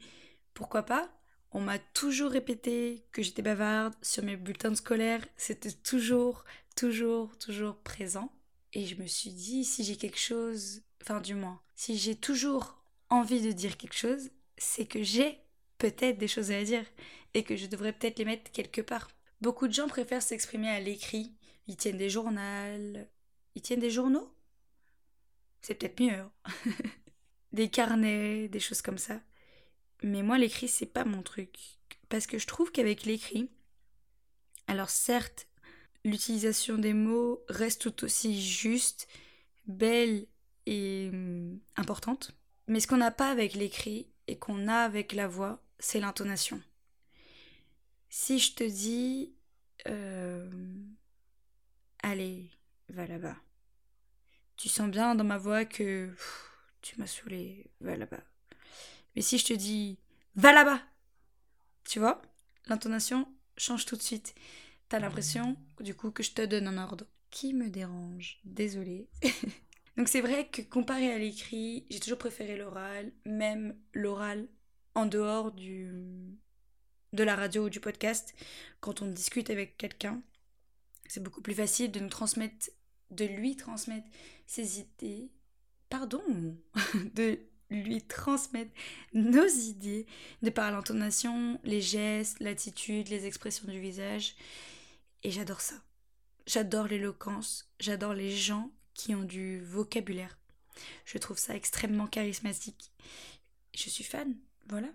pourquoi 0.54 0.85
pas? 0.85 1.11
On 1.50 1.61
m'a 1.61 1.78
toujours 1.78 2.30
répété 2.30 3.04
que 3.12 3.23
j'étais 3.23 3.42
bavarde 3.42 3.94
sur 4.02 4.23
mes 4.25 4.37
bulletins 4.37 4.75
scolaires, 4.75 5.25
c'était 5.37 5.73
toujours, 5.73 6.44
toujours, 6.76 7.37
toujours 7.38 7.76
présent. 7.76 8.33
Et 8.73 8.87
je 8.87 8.97
me 8.97 9.06
suis 9.06 9.30
dit, 9.30 9.64
si 9.64 9.85
j'ai 9.85 9.97
quelque 9.97 10.18
chose, 10.18 10.83
enfin 11.02 11.21
du 11.21 11.35
moins, 11.35 11.61
si 11.76 11.97
j'ai 11.97 12.16
toujours 12.16 12.83
envie 13.09 13.40
de 13.40 13.52
dire 13.52 13.76
quelque 13.76 13.97
chose, 13.97 14.30
c'est 14.59 14.87
que 14.87 15.02
j'ai 15.02 15.38
peut-être 15.78 16.18
des 16.18 16.28
choses 16.28 16.50
à 16.50 16.62
dire 16.64 16.85
et 17.35 17.44
que 17.44 17.56
je 17.56 17.66
devrais 17.66 17.92
peut-être 17.92 18.18
les 18.18 18.25
mettre 18.25 18.50
quelque 18.50 18.80
part. 18.80 19.11
Beaucoup 19.40 19.68
de 19.68 19.73
gens 19.73 19.88
préfèrent 19.88 20.23
s'exprimer 20.23 20.71
à 20.71 20.80
l'écrit. 20.80 21.37
Ils 21.68 21.76
tiennent 21.76 21.99
des 21.99 22.11
journaux. 22.11 23.06
Ils 23.54 23.62
tiennent 23.62 23.80
des 23.80 23.90
journaux? 23.90 24.32
C'est 25.62 25.75
peut-être 25.75 26.00
mieux. 26.00 26.12
Hein. 26.12 26.32
des 27.52 27.70
carnets, 27.70 28.49
des 28.49 28.61
choses 28.61 28.82
comme 28.82 28.99
ça. 28.99 29.20
Mais 30.02 30.23
moi, 30.23 30.38
l'écrit, 30.38 30.68
c'est 30.68 30.87
pas 30.87 31.04
mon 31.04 31.23
truc. 31.23 31.56
Parce 32.08 32.26
que 32.26 32.38
je 32.38 32.46
trouve 32.46 32.70
qu'avec 32.70 33.04
l'écrit, 33.04 33.49
alors 34.66 34.90
certes, 34.90 35.49
l'utilisation 36.04 36.76
des 36.76 36.92
mots 36.92 37.42
reste 37.49 37.82
tout 37.82 38.04
aussi 38.04 38.42
juste, 38.42 39.08
belle 39.66 40.26
et 40.66 41.11
hum, 41.12 41.58
importante. 41.76 42.32
Mais 42.66 42.80
ce 42.80 42.87
qu'on 42.87 42.96
n'a 42.96 43.11
pas 43.11 43.30
avec 43.30 43.54
l'écrit 43.54 44.08
et 44.26 44.38
qu'on 44.38 44.68
a 44.68 44.78
avec 44.78 45.12
la 45.12 45.28
voix, 45.28 45.62
c'est 45.78 46.00
l'intonation. 46.00 46.61
Si 48.08 48.38
je 48.38 48.54
te 48.54 48.64
dis, 48.64 49.34
euh, 49.88 50.49
allez, 52.02 52.50
va 52.88 53.07
là-bas. 53.07 53.37
Tu 54.57 54.69
sens 54.69 54.91
bien 54.91 55.14
dans 55.14 55.25
ma 55.25 55.38
voix 55.38 55.64
que 55.64 56.14
tu 56.81 56.99
m'as 56.99 57.07
saoulé, 57.07 57.71
va 57.81 57.97
là-bas. 57.97 58.23
Mais 59.14 59.23
si 59.23 59.38
je 59.38 59.47
te 59.47 59.53
dis, 59.53 59.99
va 60.35 60.53
là-bas, 60.53 60.81
tu 61.85 61.99
vois, 61.99 62.23
l'intonation 62.67 63.29
change 63.57 63.87
tout 63.87 63.97
de 63.97 64.03
suite. 64.03 64.35
T'as 64.88 64.99
l'impression, 64.99 65.57
du 65.81 65.95
coup, 65.95 66.11
que 66.11 66.23
je 66.23 66.33
te 66.33 66.43
donne 66.43 66.69
un 66.69 66.79
ordre. 66.83 67.07
qui 67.31 67.53
me 67.53 67.69
dérange. 67.69 68.38
Désolée. 68.45 69.09
Donc 69.97 70.09
c'est 70.09 70.21
vrai 70.21 70.49
que 70.49 70.62
comparé 70.62 71.12
à 71.12 71.19
l'écrit, 71.19 71.87
j'ai 71.91 72.00
toujours 72.00 72.19
préféré 72.19 72.57
l'oral, 72.57 73.12
même 73.25 73.76
l'oral 73.93 74.47
en 74.95 75.07
dehors 75.07 75.53
du 75.53 75.91
de 77.12 77.23
la 77.23 77.37
radio 77.37 77.67
ou 77.67 77.71
du 77.71 77.81
podcast, 77.81 78.35
quand 78.81 79.00
on 79.00 79.07
discute 79.07 79.50
avec 79.50 79.76
quelqu'un, 79.76 80.21
c'est 81.08 81.23
beaucoup 81.23 81.42
plus 81.42 81.54
facile 81.54 81.90
de 81.90 82.00
nous 82.00 82.08
transmettre, 82.08 82.70
de 83.11 83.25
lui 83.25 83.56
transmettre 83.56 84.06
ses 84.46 84.80
idées, 84.80 85.30
pardon, 85.88 86.23
de 87.14 87.38
lui 87.70 88.02
transmettre 88.02 88.73
nos 89.12 89.46
idées 89.46 90.06
de 90.42 90.50
par 90.50 90.70
l'intonation, 90.70 91.61
les 91.64 91.80
gestes, 91.80 92.40
l'attitude, 92.40 93.08
les 93.08 93.26
expressions 93.26 93.66
du 93.66 93.80
visage. 93.80 94.34
Et 95.23 95.30
j'adore 95.30 95.61
ça. 95.61 95.76
J'adore 96.46 96.87
l'éloquence, 96.87 97.70
j'adore 97.80 98.12
les 98.12 98.30
gens 98.30 98.70
qui 98.92 99.14
ont 99.14 99.23
du 99.23 99.61
vocabulaire. 99.64 100.38
Je 101.04 101.18
trouve 101.18 101.38
ça 101.38 101.54
extrêmement 101.54 102.06
charismatique. 102.06 102.92
Je 103.75 103.88
suis 103.88 104.04
fan, 104.04 104.37
voilà. 104.68 104.88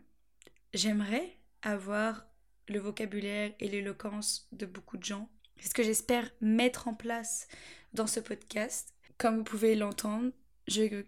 J'aimerais 0.74 1.38
avoir 1.62 2.26
le 2.68 2.80
vocabulaire 2.80 3.54
et 3.60 3.68
l'éloquence 3.68 4.48
de 4.52 4.66
beaucoup 4.66 4.98
de 4.98 5.04
gens. 5.04 5.30
C'est 5.60 5.70
ce 5.70 5.74
que 5.74 5.84
j'espère 5.84 6.30
mettre 6.42 6.88
en 6.88 6.94
place 6.94 7.48
dans 7.94 8.08
ce 8.08 8.20
podcast. 8.20 8.94
Comme 9.18 9.38
vous 9.38 9.44
pouvez 9.44 9.76
l'entendre, 9.76 10.32
je 10.68 11.04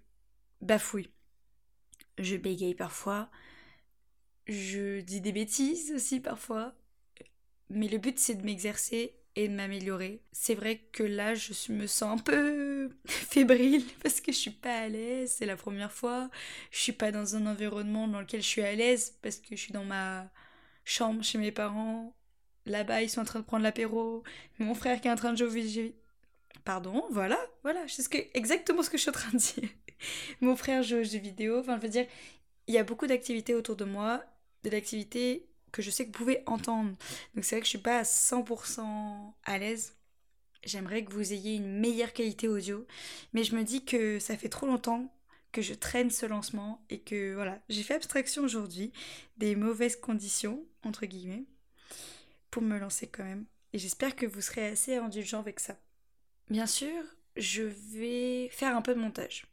bafouille. 0.61 1.09
Je 2.17 2.35
bégaye 2.35 2.75
parfois. 2.75 3.29
Je 4.47 4.99
dis 5.01 5.21
des 5.21 5.31
bêtises 5.31 5.93
aussi 5.95 6.19
parfois. 6.19 6.73
Mais 7.69 7.87
le 7.87 7.97
but 7.97 8.19
c'est 8.19 8.35
de 8.35 8.43
m'exercer 8.43 9.15
et 9.35 9.47
de 9.47 9.53
m'améliorer. 9.53 10.21
C'est 10.31 10.55
vrai 10.55 10.77
que 10.91 11.03
là, 11.03 11.35
je 11.35 11.71
me 11.71 11.87
sens 11.87 12.19
un 12.19 12.21
peu 12.21 12.89
fébrile 13.05 13.85
parce 14.03 14.19
que 14.19 14.31
je 14.31 14.37
suis 14.37 14.51
pas 14.51 14.79
à 14.79 14.87
l'aise, 14.89 15.35
c'est 15.37 15.45
la 15.45 15.55
première 15.55 15.91
fois. 15.91 16.29
Je 16.71 16.79
suis 16.79 16.91
pas 16.91 17.11
dans 17.11 17.35
un 17.35 17.45
environnement 17.45 18.07
dans 18.07 18.19
lequel 18.19 18.41
je 18.41 18.47
suis 18.47 18.61
à 18.61 18.75
l'aise 18.75 19.17
parce 19.21 19.37
que 19.37 19.55
je 19.55 19.61
suis 19.61 19.73
dans 19.73 19.85
ma 19.85 20.29
chambre 20.83 21.23
chez 21.23 21.37
mes 21.37 21.51
parents. 21.51 22.13
Là-bas, 22.65 23.01
ils 23.01 23.09
sont 23.09 23.21
en 23.21 23.25
train 23.25 23.39
de 23.39 23.45
prendre 23.45 23.63
l'apéro. 23.63 24.23
Mon 24.59 24.75
frère 24.75 25.01
qui 25.01 25.07
est 25.07 25.11
en 25.11 25.15
train 25.15 25.33
de 25.33 25.37
jouer. 25.37 25.95
Pardon, 26.63 27.03
voilà, 27.09 27.39
voilà, 27.63 27.87
c'est 27.87 28.03
ce 28.03 28.09
que, 28.09 28.19
exactement 28.35 28.83
ce 28.83 28.89
que 28.89 28.97
je 28.97 29.01
suis 29.01 29.09
en 29.09 29.13
train 29.13 29.31
de 29.31 29.37
dire. 29.37 29.69
Mon 30.41 30.55
frère 30.55 30.83
joue 30.83 30.97
aux 30.97 31.03
jeux 31.03 31.17
vidéo. 31.17 31.59
Enfin, 31.59 31.77
je 31.77 31.81
veux 31.81 31.89
dire, 31.89 32.05
il 32.67 32.75
y 32.75 32.77
a 32.77 32.83
beaucoup 32.83 33.07
d'activités 33.07 33.55
autour 33.55 33.75
de 33.75 33.85
moi, 33.85 34.23
de 34.63 34.69
l'activité 34.69 35.47
que 35.71 35.81
je 35.81 35.89
sais 35.89 36.05
que 36.05 36.11
vous 36.11 36.23
pouvez 36.23 36.43
entendre. 36.45 36.91
Donc 37.33 37.45
c'est 37.45 37.55
vrai 37.55 37.61
que 37.61 37.65
je 37.65 37.71
suis 37.71 37.77
pas 37.79 37.99
à 37.99 38.03
100% 38.03 39.33
à 39.43 39.57
l'aise. 39.57 39.95
J'aimerais 40.63 41.03
que 41.03 41.11
vous 41.13 41.33
ayez 41.33 41.55
une 41.55 41.79
meilleure 41.79 42.13
qualité 42.13 42.47
audio, 42.47 42.85
mais 43.33 43.43
je 43.43 43.55
me 43.55 43.63
dis 43.63 43.83
que 43.83 44.19
ça 44.19 44.37
fait 44.37 44.49
trop 44.49 44.67
longtemps 44.67 45.11
que 45.51 45.61
je 45.61 45.73
traîne 45.73 46.11
ce 46.11 46.25
lancement 46.25 46.85
et 46.89 46.99
que 46.99 47.33
voilà, 47.33 47.59
j'ai 47.69 47.83
fait 47.83 47.95
abstraction 47.95 48.43
aujourd'hui 48.43 48.91
des 49.37 49.55
mauvaises 49.55 49.95
conditions 49.95 50.63
entre 50.83 51.05
guillemets 51.05 51.45
pour 52.51 52.61
me 52.61 52.77
lancer 52.77 53.07
quand 53.07 53.23
même. 53.23 53.45
Et 53.73 53.79
j'espère 53.79 54.15
que 54.15 54.25
vous 54.25 54.41
serez 54.41 54.67
assez 54.67 54.95
indulgent 54.95 55.39
avec 55.39 55.59
ça. 55.59 55.77
Bien 56.49 56.67
sûr, 56.67 57.03
je 57.37 57.63
vais 57.63 58.49
faire 58.49 58.75
un 58.75 58.81
peu 58.81 58.93
de 58.93 58.99
montage. 58.99 59.45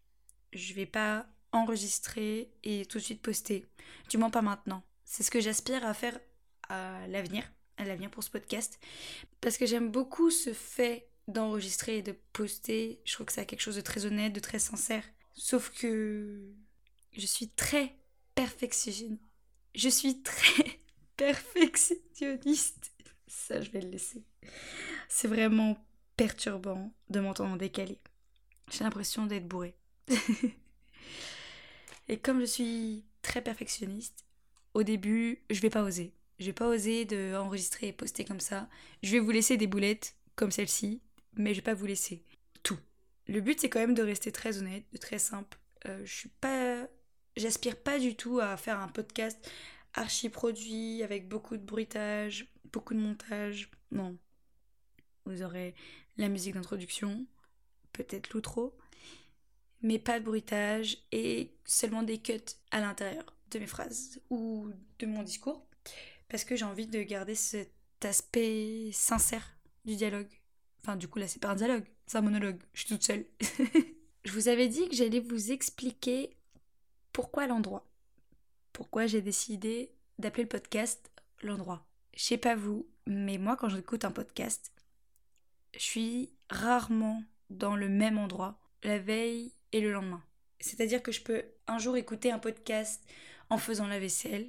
Je 0.53 0.75
vais 0.75 0.87
pas 0.87 1.27
enregistrer 1.53 2.51
et 2.65 2.85
tout 2.87 2.99
de 2.99 3.03
suite 3.03 3.23
poster. 3.23 3.65
Du 4.11 4.19
moins 4.19 4.31
pas 4.31 4.43
maintenant. 4.43 4.83
C'est 5.05 5.23
ce 5.23 5.31
que 5.31 5.41
j'aspire 5.41 5.87
à 5.87 5.95
faire 5.95 6.19
à 6.69 7.07
l'avenir, 7.09 7.51
à 7.77 7.85
l'avenir 7.85 8.11
pour 8.11 8.23
ce 8.23 8.31
podcast. 8.31 8.79
Parce 9.41 9.57
que 9.57 9.67
j'aime 9.67 9.91
beaucoup 9.91 10.31
ce 10.31 10.53
fait 10.53 11.09
d'enregistrer 11.29 11.99
et 11.99 12.03
de 12.03 12.17
poster. 12.33 13.01
Je 13.05 13.15
trouve 13.15 13.27
que 13.27 13.33
c'est 13.33 13.47
quelque 13.47 13.61
chose 13.61 13.77
de 13.77 13.81
très 13.81 14.05
honnête, 14.05 14.33
de 14.33 14.41
très 14.41 14.59
sincère. 14.59 15.05
Sauf 15.35 15.71
que 15.71 16.53
je 17.17 17.27
suis 17.27 17.49
très 17.49 17.95
perfectionniste. 18.35 19.23
Je 19.75 19.89
suis 19.89 20.23
très 20.23 20.81
perfectionniste. 21.19 22.93
Ça, 23.27 23.61
je 23.61 23.71
vais 23.71 23.83
le 23.83 23.91
laisser. 23.91 24.25
C'est 25.09 25.29
vraiment 25.29 25.77
perturbant 26.17 26.95
de 27.11 27.21
m'entendre 27.21 27.59
décalé. 27.59 27.99
J'ai 28.71 28.85
l'impression 28.85 29.27
d'être 29.27 29.47
bourré. 29.47 29.75
et 32.09 32.19
comme 32.19 32.41
je 32.41 32.47
suis 32.47 33.05
très 33.21 33.43
perfectionniste, 33.43 34.25
au 34.73 34.83
début, 34.83 35.43
je 35.51 35.61
vais 35.61 35.71
pas 35.71 35.83
oser. 35.83 36.15
Je 36.39 36.47
vais 36.47 36.53
pas 36.53 36.69
oser 36.69 37.05
de 37.05 37.35
enregistrer 37.37 37.89
et 37.89 37.93
poster 37.93 38.25
comme 38.25 38.41
ça. 38.41 38.69
Je 39.03 39.13
vais 39.13 39.19
vous 39.19 39.31
laisser 39.31 39.57
des 39.57 39.67
boulettes 39.67 40.15
comme 40.37 40.53
celle-ci, 40.53 41.03
mais 41.37 41.53
je 41.53 41.59
vais 41.59 41.63
pas 41.65 41.75
vous 41.75 41.87
laisser 41.87 42.25
tout. 42.63 42.79
Le 43.27 43.41
but 43.41 43.61
c'est 43.61 43.69
quand 43.69 43.81
même 43.81 43.95
de 43.95 44.03
rester 44.03 44.31
très 44.31 44.59
honnête, 44.59 44.85
de 44.93 44.99
très 44.99 45.19
simple. 45.19 45.59
Euh, 45.87 46.01
je 46.05 46.15
suis 46.15 46.29
pas, 46.29 46.87
j'aspire 47.37 47.77
pas 47.77 47.99
du 47.99 48.15
tout 48.15 48.39
à 48.39 48.57
faire 48.57 48.79
un 48.79 48.89
podcast 48.89 49.51
archi 49.95 50.29
produit 50.29 51.03
avec 51.03 51.29
beaucoup 51.29 51.57
de 51.57 51.65
bruitage, 51.65 52.49
beaucoup 52.73 52.95
de 52.95 53.01
montage. 53.01 53.71
Non. 53.91 54.17
Vous 55.25 55.43
aurez 55.43 55.75
la 56.17 56.29
musique 56.29 56.55
d'introduction, 56.55 57.27
peut-être 57.93 58.31
l'outro, 58.31 58.77
mais 59.83 59.99
pas 59.99 60.21
de 60.21 60.25
bruitage 60.25 60.99
et 61.13 61.53
seulement 61.65 62.03
des 62.03 62.19
cuts 62.19 62.41
à 62.71 62.81
l'intérieur 62.81 63.25
de 63.51 63.59
mes 63.59 63.67
phrases 63.67 64.21
ou 64.31 64.71
de 64.99 65.07
mon 65.07 65.23
discours 65.23 65.69
parce 66.29 66.45
que 66.45 66.57
j'ai 66.57 66.65
envie 66.65 66.87
de 66.87 67.03
garder 67.03 67.35
cet 67.35 67.73
aspect 68.03 68.91
sincère 68.93 69.57
du 69.85 69.97
dialogue. 69.97 70.29
Enfin, 70.83 70.97
du 70.97 71.09
coup, 71.09 71.19
là, 71.19 71.27
c'est 71.27 71.41
pas 71.41 71.49
un 71.49 71.57
dialogue, 71.57 71.85
c'est 72.07 72.19
un 72.19 72.23
monologue. 72.23 72.61
Je 72.75 72.81
suis 72.81 72.89
toute 72.89 73.03
seule. 73.03 73.25
je 74.25 74.33
vous 74.33 74.49
avais 74.49 74.69
dit 74.69 74.89
que 74.89 74.95
j'allais 74.95 75.21
vous 75.21 75.53
expliquer 75.53 76.37
pourquoi 77.13 77.47
l'endroit. 77.47 77.88
Pourquoi 78.79 79.09
j'ai 79.09 79.23
décidé 79.23 79.93
d'appeler 80.21 80.45
le 80.45 80.49
podcast 80.49 81.11
l'endroit. 81.43 81.85
Je 82.15 82.23
sais 82.23 82.39
pas 82.39 82.55
vous, 82.55 82.87
mais 83.09 83.37
moi, 83.37 83.57
quand 83.57 83.69
j'écoute 83.69 84.05
un 84.05 84.13
podcast, 84.13 84.71
je 85.75 85.81
suis 85.81 86.33
rarement 86.49 87.25
dans 87.51 87.75
le 87.75 87.89
même 87.89 88.19
endroit 88.19 88.61
la 88.85 89.01
veille 89.01 89.53
et 89.73 89.81
le 89.81 89.91
lendemain. 89.91 90.23
C'est-à-dire 90.61 91.03
que 91.03 91.11
je 91.11 91.23
peux 91.23 91.43
un 91.67 91.79
jour 91.79 91.97
écouter 91.97 92.31
un 92.31 92.39
podcast 92.39 93.03
en 93.51 93.59
faisant 93.59 93.89
la 93.89 93.99
vaisselle, 93.99 94.49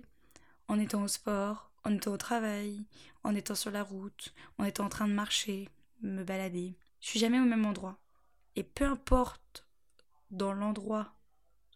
en 0.67 0.79
étant 0.79 1.01
au 1.01 1.07
sport, 1.07 1.71
en 1.83 1.95
étant 1.95 2.13
au 2.13 2.17
travail, 2.17 2.86
en 3.24 3.33
étant 3.33 3.55
sur 3.55 3.71
la 3.71 3.81
route, 3.81 4.36
en 4.59 4.63
étant 4.63 4.86
en 4.86 4.89
train 4.89 5.07
de 5.07 5.13
marcher, 5.13 5.69
me 6.03 6.24
balader. 6.24 6.77
Je 7.01 7.07
suis 7.07 7.19
jamais 7.19 7.39
au 7.39 7.45
même 7.45 7.65
endroit. 7.65 7.98
Et 8.55 8.62
peu 8.62 8.86
importe 8.86 9.65
dans 10.29 10.53
l'endroit 10.53 11.15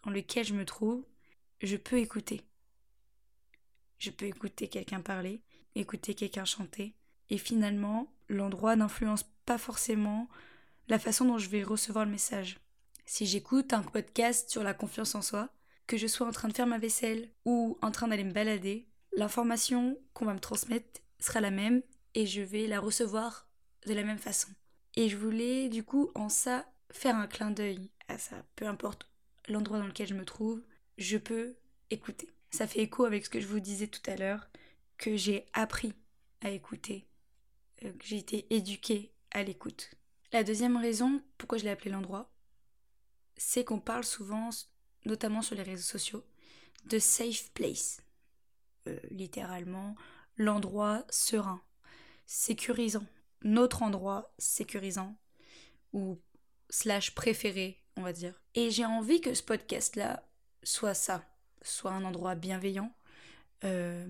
dans 0.03 0.11
lequel 0.11 0.45
je 0.45 0.53
me 0.53 0.65
trouve, 0.65 1.03
je 1.63 1.77
peux 1.77 1.97
écouter. 1.97 2.41
Je 3.97 4.11
peux 4.11 4.25
écouter 4.25 4.67
quelqu'un 4.67 5.01
parler, 5.01 5.41
écouter 5.75 6.13
quelqu'un 6.13 6.45
chanter. 6.45 6.93
Et 7.29 7.37
finalement, 7.37 8.13
l'endroit 8.27 8.75
n'influence 8.75 9.23
pas 9.45 9.57
forcément 9.57 10.27
la 10.87 10.99
façon 10.99 11.25
dont 11.25 11.37
je 11.37 11.49
vais 11.49 11.63
recevoir 11.63 12.05
le 12.05 12.11
message. 12.11 12.59
Si 13.05 13.25
j'écoute 13.25 13.73
un 13.73 13.81
podcast 13.81 14.49
sur 14.49 14.63
la 14.63 14.73
confiance 14.73 15.15
en 15.15 15.21
soi, 15.21 15.49
que 15.87 15.97
je 15.97 16.07
sois 16.07 16.27
en 16.27 16.31
train 16.31 16.47
de 16.47 16.53
faire 16.53 16.67
ma 16.67 16.77
vaisselle 16.77 17.29
ou 17.45 17.77
en 17.81 17.91
train 17.91 18.07
d'aller 18.07 18.23
me 18.23 18.33
balader, 18.33 18.87
l'information 19.15 19.97
qu'on 20.13 20.25
va 20.25 20.33
me 20.33 20.39
transmettre 20.39 21.01
sera 21.19 21.41
la 21.41 21.51
même 21.51 21.81
et 22.13 22.25
je 22.25 22.41
vais 22.41 22.67
la 22.67 22.79
recevoir 22.79 23.47
de 23.85 23.93
la 23.93 24.03
même 24.03 24.19
façon. 24.19 24.49
Et 24.95 25.09
je 25.09 25.17
voulais 25.17 25.69
du 25.69 25.83
coup 25.83 26.11
en 26.15 26.29
ça 26.29 26.65
faire 26.91 27.15
un 27.15 27.27
clin 27.27 27.51
d'œil 27.51 27.89
à 28.07 28.17
ça. 28.17 28.45
Peu 28.55 28.67
importe 28.67 29.07
l'endroit 29.47 29.79
dans 29.79 29.87
lequel 29.87 30.07
je 30.07 30.13
me 30.13 30.25
trouve, 30.25 30.61
je 30.97 31.17
peux 31.17 31.55
écouter. 31.89 32.29
Ça 32.51 32.67
fait 32.67 32.81
écho 32.81 33.05
avec 33.05 33.25
ce 33.25 33.29
que 33.29 33.39
je 33.39 33.47
vous 33.47 33.59
disais 33.59 33.87
tout 33.87 34.01
à 34.09 34.15
l'heure, 34.15 34.49
que 34.97 35.15
j'ai 35.17 35.45
appris 35.53 35.93
à 36.41 36.51
écouter, 36.51 37.07
euh, 37.83 37.91
que 37.91 38.05
j'ai 38.05 38.17
été 38.17 38.45
éduquée 38.53 39.11
à 39.31 39.43
l'écoute. 39.43 39.91
La 40.31 40.43
deuxième 40.43 40.77
raison 40.77 41.21
pourquoi 41.37 41.57
je 41.57 41.63
l'ai 41.63 41.71
appelé 41.71 41.91
l'endroit, 41.91 42.31
c'est 43.35 43.63
qu'on 43.63 43.79
parle 43.79 44.03
souvent 44.03 44.49
notamment 45.05 45.41
sur 45.41 45.55
les 45.55 45.63
réseaux 45.63 45.83
sociaux, 45.83 46.23
de 46.85 46.99
safe 46.99 47.51
place. 47.53 48.01
Euh, 48.87 48.99
littéralement, 49.09 49.95
l'endroit 50.37 51.05
serein, 51.09 51.61
sécurisant. 52.25 53.05
Notre 53.43 53.83
endroit 53.83 54.33
sécurisant, 54.37 55.17
ou 55.91 56.21
slash 56.69 57.13
préféré, 57.13 57.83
on 57.97 58.01
va 58.01 58.13
dire. 58.13 58.41
Et 58.55 58.71
j'ai 58.71 58.85
envie 58.85 59.21
que 59.21 59.33
ce 59.33 59.43
podcast-là 59.43 60.25
soit 60.63 60.93
ça, 60.93 61.23
soit 61.61 61.91
un 61.91 62.03
endroit 62.03 62.35
bienveillant, 62.35 62.91
euh, 63.63 64.05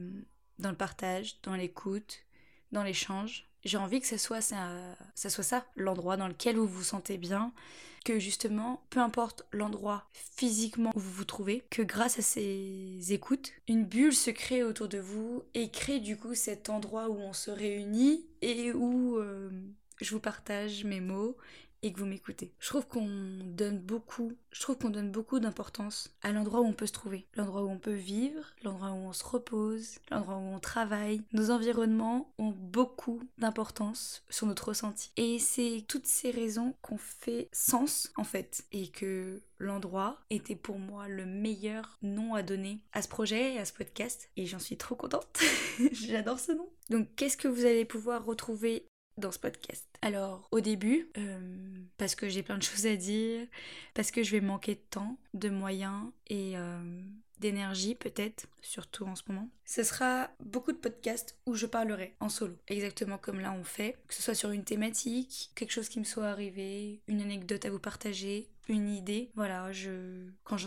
dans 0.60 0.70
le 0.70 0.78
partage, 0.78 1.42
dans 1.44 1.56
l'écoute, 1.56 2.24
dans 2.72 2.84
l'échange. 2.84 3.48
J'ai 3.64 3.78
envie 3.78 4.02
que 4.02 4.08
ce 4.08 4.18
soit 4.18 4.42
ça, 4.42 4.96
soit 5.16 5.44
ça, 5.44 5.66
l'endroit 5.76 6.18
dans 6.18 6.28
lequel 6.28 6.58
vous 6.58 6.68
vous 6.68 6.84
sentez 6.84 7.18
bien, 7.18 7.54
que 8.04 8.20
justement, 8.20 8.84
peu 8.90 9.00
importe 9.00 9.46
l'endroit 9.54 10.10
physiquement 10.12 10.92
où 10.96 11.00
vous 11.00 11.12
vous 11.12 11.26
trouvez, 11.26 11.64
que 11.70 11.82
grâce 11.82 12.20
à 12.20 12.22
ces 12.22 13.14
écoutes, 13.14 13.54
une 13.68 13.86
bulle 13.86 14.14
se 14.14 14.32
crée 14.32 14.64
autour 14.64 14.90
de 14.90 14.98
vous 14.98 15.44
et 15.54 15.70
crée 15.70 16.00
du 16.00 16.18
coup 16.18 16.36
cet 16.36 16.70
endroit 16.70 17.10
où 17.10 17.16
on 17.16 17.34
se 17.34 17.52
réunit 17.52 18.26
et 18.42 18.74
où 18.74 19.18
euh, 19.18 19.50
je 20.02 20.12
vous 20.14 20.20
partage 20.20 20.84
mes 20.84 21.00
mots 21.00 21.38
et 21.84 21.92
que 21.92 22.00
vous 22.00 22.06
m'écoutez. 22.06 22.54
Je 22.60 22.70
trouve 22.70 22.88
qu'on 22.88 23.08
donne 23.44 23.80
beaucoup, 23.80 24.34
je 24.52 24.62
trouve 24.62 24.78
qu'on 24.78 24.90
donne 24.90 25.12
beaucoup 25.12 25.40
d'importance 25.40 26.16
à 26.22 26.32
l'endroit 26.32 26.62
où 26.62 26.66
on 26.66 26.74
peut 26.74 26.88
se 26.88 26.94
trouver, 26.94 27.28
l'endroit 27.36 27.62
où 27.62 27.70
on 27.70 27.78
peut 27.78 27.92
vivre, 27.92 28.54
l'endroit 28.64 28.92
où 28.92 29.08
on 29.08 29.14
se 29.14 29.24
repose, 29.24 30.00
l'endroit 30.10 30.38
où 30.38 30.56
on 30.56 30.60
travaille. 30.60 31.22
Nos 31.34 31.52
environnements 31.52 32.34
ont 32.38 32.52
beaucoup 32.58 33.22
d'importance 33.38 34.24
sur 34.30 34.48
notre 34.48 34.70
ressenti. 34.70 35.12
Et 35.18 35.38
c'est 35.40 35.84
toutes 35.88 36.08
ces 36.08 36.32
raisons 36.32 36.74
qu'on 36.82 36.98
fait 36.98 37.50
sens 37.52 38.12
en 38.16 38.24
fait 38.24 38.64
et 38.72 38.88
que 38.88 39.42
l'endroit 39.60 40.20
était 40.30 40.56
pour 40.56 40.80
moi 40.80 41.08
le 41.08 41.26
meilleur 41.26 41.98
nom 42.02 42.34
à 42.34 42.44
donner 42.44 42.82
à 42.94 43.02
ce 43.02 43.08
projet 43.08 43.56
et 43.56 43.60
à 43.60 43.66
ce 43.66 43.74
podcast 43.74 44.30
et 44.38 44.46
j'en 44.46 44.60
suis 44.60 44.78
trop 44.78 44.96
contente. 44.96 45.40
J'adore 45.92 46.40
ce 46.40 46.54
nom. 46.54 46.70
Donc 46.90 47.08
qu'est-ce 47.16 47.38
que 47.38 47.48
vous 47.48 47.66
allez 47.66 47.86
pouvoir 47.86 48.26
retrouver 48.26 48.86
dans 49.18 49.32
ce 49.32 49.40
podcast. 49.40 49.88
Alors 50.02 50.48
au 50.52 50.60
début, 50.60 51.10
euh, 51.18 51.40
parce 51.98 52.16
que 52.16 52.30
j'ai 52.30 52.44
plein 52.44 52.58
de 52.58 52.64
choses 52.64 52.86
à 52.86 52.96
dire, 52.96 53.48
parce 53.94 54.12
que 54.12 54.24
je 54.24 54.32
vais 54.32 54.42
manquer 54.42 54.76
de 54.76 54.82
temps, 54.90 55.18
de 55.34 55.50
moyens 55.50 56.12
et 56.28 56.54
euh, 56.56 57.02
d'énergie 57.40 57.96
peut-être, 57.96 58.48
surtout 58.62 59.06
en 59.06 59.16
ce 59.16 59.24
moment, 59.28 59.50
ce 59.66 59.84
sera 59.84 60.30
beaucoup 60.40 60.72
de 60.72 60.78
podcasts 60.78 61.38
où 61.46 61.56
je 61.56 61.66
parlerai 61.66 62.16
en 62.20 62.30
solo, 62.30 62.56
exactement 62.68 63.18
comme 63.18 63.40
là 63.40 63.52
on 63.52 63.64
fait, 63.64 63.98
que 64.08 64.14
ce 64.14 64.22
soit 64.22 64.36
sur 64.36 64.52
une 64.52 64.64
thématique, 64.64 65.52
quelque 65.56 65.72
chose 65.72 65.90
qui 65.90 66.00
me 66.00 66.06
soit 66.06 66.28
arrivé, 66.28 67.02
une 67.08 67.22
anecdote 67.22 67.66
à 67.66 67.70
vous 67.70 67.80
partager, 67.80 68.50
une 68.68 68.90
idée. 68.90 69.32
Voilà, 69.36 69.72
je 69.72 70.30
quand 70.44 70.58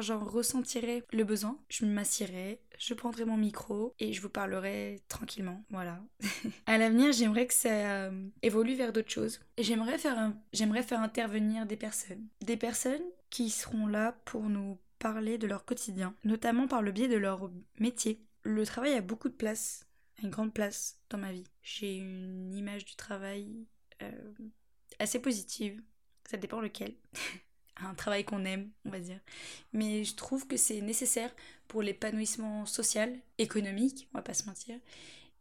j'en 0.00 0.18
ressentirai 0.18 1.04
le 1.12 1.24
besoin, 1.24 1.58
je 1.68 1.86
m'assierai, 1.86 2.60
je 2.78 2.94
prendrai 2.94 3.24
mon 3.24 3.36
micro 3.36 3.94
et 3.98 4.12
je 4.12 4.20
vous 4.20 4.28
parlerai 4.28 5.02
tranquillement. 5.08 5.64
Voilà. 5.70 6.02
à 6.66 6.78
l'avenir, 6.78 7.12
j'aimerais 7.12 7.46
que 7.46 7.54
ça 7.54 7.70
euh, 7.70 8.28
évolue 8.42 8.74
vers 8.74 8.92
d'autres 8.92 9.10
choses. 9.10 9.40
J'aimerais 9.58 9.98
faire 9.98 10.32
j'aimerais 10.52 10.82
faire 10.82 11.00
intervenir 11.00 11.66
des 11.66 11.76
personnes, 11.76 12.26
des 12.40 12.56
personnes 12.56 13.04
qui 13.30 13.50
seront 13.50 13.86
là 13.86 14.12
pour 14.24 14.48
nous 14.48 14.78
parler 14.98 15.38
de 15.38 15.46
leur 15.46 15.64
quotidien, 15.64 16.14
notamment 16.24 16.66
par 16.66 16.82
le 16.82 16.92
biais 16.92 17.08
de 17.08 17.16
leur 17.16 17.50
métier. 17.78 18.22
Le 18.42 18.64
travail 18.64 18.94
a 18.94 19.00
beaucoup 19.00 19.28
de 19.28 19.34
place, 19.34 19.86
une 20.22 20.30
grande 20.30 20.54
place 20.54 20.98
dans 21.10 21.18
ma 21.18 21.32
vie. 21.32 21.44
J'ai 21.62 21.96
une 21.96 22.54
image 22.54 22.84
du 22.84 22.94
travail 22.96 23.66
euh, 24.02 24.32
assez 24.98 25.18
positive, 25.18 25.82
ça 26.28 26.36
dépend 26.36 26.60
lequel. 26.60 26.94
un 27.78 27.94
travail 27.94 28.24
qu'on 28.24 28.44
aime, 28.44 28.70
on 28.84 28.90
va 28.90 29.00
dire. 29.00 29.20
Mais 29.72 30.04
je 30.04 30.14
trouve 30.14 30.46
que 30.46 30.56
c'est 30.56 30.80
nécessaire 30.80 31.34
pour 31.68 31.82
l'épanouissement 31.82 32.66
social, 32.66 33.18
économique, 33.38 34.08
on 34.12 34.18
va 34.18 34.22
pas 34.22 34.34
se 34.34 34.46
mentir, 34.46 34.78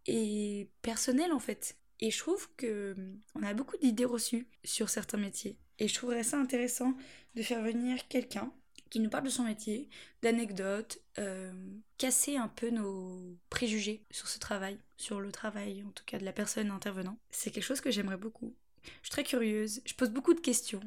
et 0.06 0.68
personnel 0.82 1.32
en 1.32 1.40
fait. 1.40 1.78
Et 2.02 2.12
je 2.12 2.20
trouve 2.20 2.50
que 2.58 2.96
on 3.36 3.44
a 3.44 3.54
beaucoup 3.54 3.78
d'idées 3.78 4.06
reçues 4.06 4.48
sur 4.64 4.90
certains 4.90 5.18
métiers. 5.18 5.58
Et 5.80 5.88
je 5.88 5.94
trouverais 5.94 6.24
ça 6.24 6.38
intéressant 6.38 6.94
de 7.36 7.42
faire 7.42 7.62
venir 7.62 8.08
quelqu'un 8.08 8.52
qui 8.90 9.00
nous 9.00 9.10
parle 9.10 9.26
de 9.26 9.30
son 9.30 9.44
métier, 9.44 9.90
d'anecdotes, 10.22 11.00
euh, 11.20 11.52
casser 11.98 12.38
un 12.38 12.48
peu 12.48 12.70
nos 12.70 13.38
préjugés 13.50 14.04
sur 14.12 14.28
ce 14.28 14.40
travail, 14.40 14.78
sur 14.98 15.20
le 15.20 15.32
travail 15.32 15.84
en 15.84 15.92
tout 15.92 16.04
cas 16.06 16.18
de 16.18 16.26
la 16.26 16.34
personne 16.34 16.70
intervenant. 16.70 17.18
C'est 17.30 17.52
quelque 17.52 17.64
chose 17.64 17.82
que 17.82 17.92
j'aimerais 17.92 18.18
beaucoup. 18.18 18.54
Je 19.02 19.08
suis 19.08 19.12
très 19.12 19.24
curieuse, 19.24 19.82
je 19.86 19.94
pose 19.94 20.10
beaucoup 20.10 20.34
de 20.34 20.40
questions. 20.40 20.82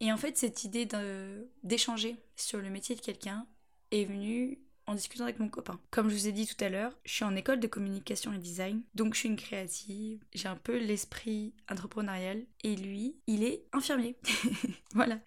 Et 0.00 0.12
en 0.12 0.16
fait, 0.16 0.36
cette 0.36 0.64
idée 0.64 0.88
d'échanger 1.62 2.16
sur 2.36 2.60
le 2.60 2.70
métier 2.70 2.94
de 2.96 3.00
quelqu'un 3.00 3.46
est 3.90 4.04
venue 4.04 4.58
en 4.86 4.94
discutant 4.94 5.24
avec 5.24 5.38
mon 5.38 5.48
copain. 5.48 5.78
Comme 5.90 6.08
je 6.08 6.14
vous 6.14 6.28
ai 6.28 6.32
dit 6.32 6.46
tout 6.46 6.62
à 6.64 6.68
l'heure, 6.68 6.92
je 7.04 7.12
suis 7.12 7.24
en 7.24 7.36
école 7.36 7.60
de 7.60 7.68
communication 7.68 8.32
et 8.32 8.38
design, 8.38 8.82
donc 8.94 9.14
je 9.14 9.20
suis 9.20 9.28
une 9.28 9.36
créative, 9.36 10.24
j'ai 10.32 10.48
un 10.48 10.56
peu 10.56 10.76
l'esprit 10.76 11.54
entrepreneurial, 11.70 12.42
et 12.64 12.74
lui, 12.74 13.14
il 13.28 13.44
est 13.44 13.64
infirmier. 13.72 14.16
voilà 14.94 15.20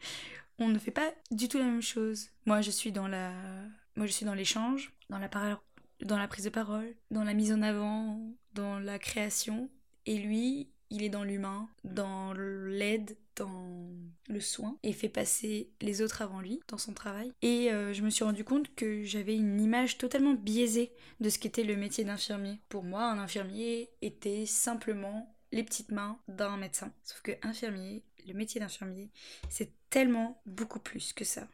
on 0.60 0.68
ne 0.68 0.80
fait 0.80 0.92
pas 0.92 1.14
du 1.32 1.48
tout 1.48 1.58
la 1.58 1.66
même 1.66 1.82
chose. 1.82 2.30
Moi, 2.46 2.62
je 2.62 2.72
suis 2.72 2.92
dans 2.92 3.08
la, 3.08 3.32
moi, 3.96 4.06
je 4.06 4.12
suis 4.12 4.26
dans 4.26 4.34
l'échange, 4.34 4.94
dans 5.10 5.20
la 5.20 5.30
dans 6.02 6.18
la 6.18 6.28
prise 6.28 6.44
de 6.44 6.50
parole, 6.50 6.94
dans 7.10 7.24
la 7.24 7.34
mise 7.34 7.54
en 7.54 7.62
avant, 7.62 8.20
dans 8.54 8.80
la 8.80 9.00
création. 9.00 9.70
Et 10.06 10.18
lui, 10.18 10.70
il 10.90 11.04
est 11.04 11.10
dans 11.10 11.24
l'humain, 11.24 11.68
dans 11.84 12.34
l'aide, 12.34 13.18
dans 13.36 13.90
le 14.28 14.40
soin, 14.40 14.78
et 14.84 14.94
fait 14.94 15.10
passer 15.10 15.70
les 15.82 16.02
autres 16.02 16.22
avant 16.22 16.40
lui 16.40 16.62
dans 16.68 16.78
son 16.78 16.94
travail. 16.94 17.32
Et 17.42 17.72
euh, 17.72 17.94
je 17.94 18.02
me 18.02 18.10
suis 18.10 18.24
rendu 18.24 18.44
compte 18.44 18.74
que 18.76 19.04
j'avais 19.04 19.36
une 19.36 19.60
image 19.60 19.98
totalement 19.98 20.34
biaisée 20.34 20.92
de 21.20 21.30
ce 21.30 21.40
qu'était 21.40 21.64
le 21.64 21.76
métier 21.76 22.04
d'infirmier. 22.04 22.60
Pour 22.70 22.84
moi, 22.84 23.04
un 23.04 23.20
infirmier 23.20 23.90
était 24.02 24.46
simplement 24.46 25.36
les 25.52 25.64
petites 25.64 25.92
mains 25.92 26.20
d'un 26.28 26.58
médecin. 26.58 26.92
Sauf 27.04 27.22
que 27.22 27.32
infirmier, 27.42 28.04
le 28.28 28.34
métier 28.34 28.60
d'infirmier, 28.60 29.10
c'est 29.50 29.72
tellement 29.90 30.42
beaucoup 30.46 30.80
plus 30.80 31.14
que 31.14 31.24
ça. 31.26 31.48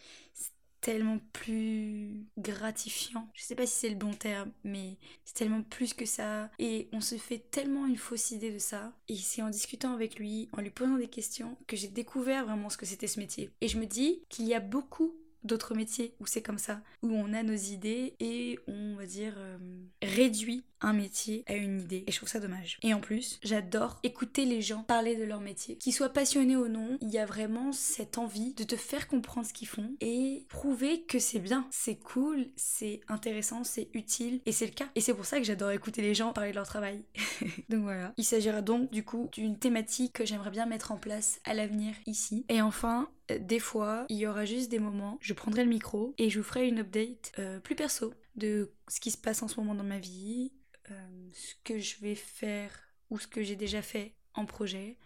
Tellement 0.82 1.20
plus 1.32 2.26
gratifiant. 2.38 3.30
Je 3.34 3.44
sais 3.44 3.56
pas 3.56 3.66
si 3.66 3.74
c'est 3.74 3.90
le 3.90 3.96
bon 3.96 4.14
terme, 4.14 4.52
mais 4.64 4.98
c'est 5.24 5.36
tellement 5.36 5.62
plus 5.62 5.94
que 5.94 6.06
ça. 6.06 6.50
Et 6.60 6.90
on 6.92 7.02
se 7.02 7.16
fait 7.16 7.40
tellement 7.52 7.86
une 7.86 7.98
fausse 7.98 8.32
idée 8.32 8.52
de 8.52 8.60
ça. 8.60 8.92
Et 9.08 9.16
c'est 9.16 9.42
en 9.42 9.50
discutant 9.50 9.94
avec 9.94 10.20
lui, 10.20 10.50
en 10.54 10.62
lui 10.62 10.72
posant 10.72 10.98
des 10.98 11.08
questions, 11.08 11.58
que 11.68 11.78
j'ai 11.78 11.88
découvert 11.88 12.46
vraiment 12.46 12.70
ce 12.70 12.78
que 12.78 12.86
c'était 12.86 13.08
ce 13.08 13.20
métier. 13.20 13.52
Et 13.62 13.68
je 13.68 13.78
me 13.78 13.86
dis 13.86 14.24
qu'il 14.30 14.48
y 14.48 14.54
a 14.54 14.60
beaucoup 14.60 15.16
d'autres 15.44 15.76
métiers 15.76 16.14
où 16.20 16.26
c'est 16.26 16.42
comme 16.42 16.58
ça, 16.58 16.82
où 17.02 17.12
on 17.14 17.34
a 17.34 17.44
nos 17.44 17.54
idées 17.54 18.16
et 18.20 18.60
on 18.68 18.96
va 18.96 19.06
dire 19.06 19.34
euh, 19.38 19.58
réduit 20.02 20.64
un 20.82 20.94
métier 20.94 21.44
à 21.48 21.56
une 21.56 21.80
idée. 21.80 22.04
Et 22.08 22.12
je 22.12 22.18
trouve 22.18 22.30
ça 22.30 22.40
dommage. 22.40 22.80
Et 22.82 22.94
en 22.94 23.00
plus, 23.00 23.40
j'adore 23.44 24.00
écouter 24.04 24.46
les 24.46 24.62
gens 24.62 24.84
parler 24.84 25.16
de 25.16 25.24
leur 25.24 25.40
métier. 25.40 25.78
Qu'ils 25.78 25.94
soient 25.94 26.10
passionnés 26.10 26.56
ou 26.56 26.68
non, 26.68 26.98
il 27.02 27.10
y 27.10 27.20
a 27.20 27.26
vraiment 27.26 27.72
cette 27.72 28.18
envie 28.18 28.54
de 28.54 28.64
te 28.64 28.76
faire 28.76 29.08
comprendre 29.08 29.48
ce 29.48 29.54
qu'ils 29.54 29.68
font 29.68 29.96
et 30.02 30.46
prouver 30.50 31.04
que 31.04 31.20
c'est 31.20 31.40
bien, 31.40 31.68
c'est 31.70 31.96
cool, 31.96 32.48
c'est 32.56 33.02
intéressant, 33.08 33.64
c'est 33.64 33.90
utile. 33.94 34.42
Et 34.46 34.52
c'est 34.52 34.66
le 34.66 34.74
cas. 34.74 34.90
Et 34.96 35.02
c'est 35.02 35.14
pour 35.14 35.26
ça 35.26 35.38
que 35.38 35.44
j'adore 35.44 35.72
écouter 35.72 36.02
les 36.02 36.16
gens 36.16 36.34
parler 36.34 36.52
de 36.52 36.56
leur 36.56 36.68
travail. 36.68 37.04
donc 37.70 37.82
voilà. 37.82 38.14
Il 38.18 38.26
s'agira 38.26 38.62
donc 38.62 38.92
du 38.92 39.04
coup 39.04 39.30
d'une 39.34 39.58
thématique 39.58 40.14
que 40.14 40.26
j'aimerais 40.26 40.52
bien 40.52 40.66
mettre 40.66 40.92
en 40.92 40.98
place 40.98 41.40
à 41.44 41.54
l'avenir 41.54 41.94
ici. 42.06 42.46
Et 42.50 42.62
enfin, 42.62 43.10
des 43.30 43.60
fois, 43.60 44.06
il 44.10 44.18
y 44.18 44.28
aura 44.28 44.46
juste 44.46 44.70
des 44.70 44.80
moments, 44.80 45.18
je 45.22 45.34
prendrai 45.34 45.64
le 45.64 45.70
micro 45.70 46.14
et 46.18 46.30
je 46.30 46.40
vous 46.40 46.46
ferai 46.46 46.68
une 46.68 46.80
update 46.80 47.32
euh, 47.40 47.60
plus 47.60 47.76
perso 47.76 48.14
de 48.36 48.74
ce 48.88 49.00
qui 49.00 49.12
se 49.12 49.18
passe 49.18 49.44
en 49.44 49.48
ce 49.48 49.60
moment 49.60 49.76
dans 49.76 49.84
ma 49.84 50.00
vie, 50.00 50.52
euh, 50.90 51.30
ce 51.34 51.56
que 51.64 51.80
je 51.80 52.00
vais 52.02 52.16
faire 52.16 52.72
ou 53.10 53.20
ce 53.20 53.28
que 53.28 53.44
j'ai 53.44 53.56
déjà 53.56 53.82
fait 53.82 54.16
en 54.34 54.46
projet. 54.46 54.98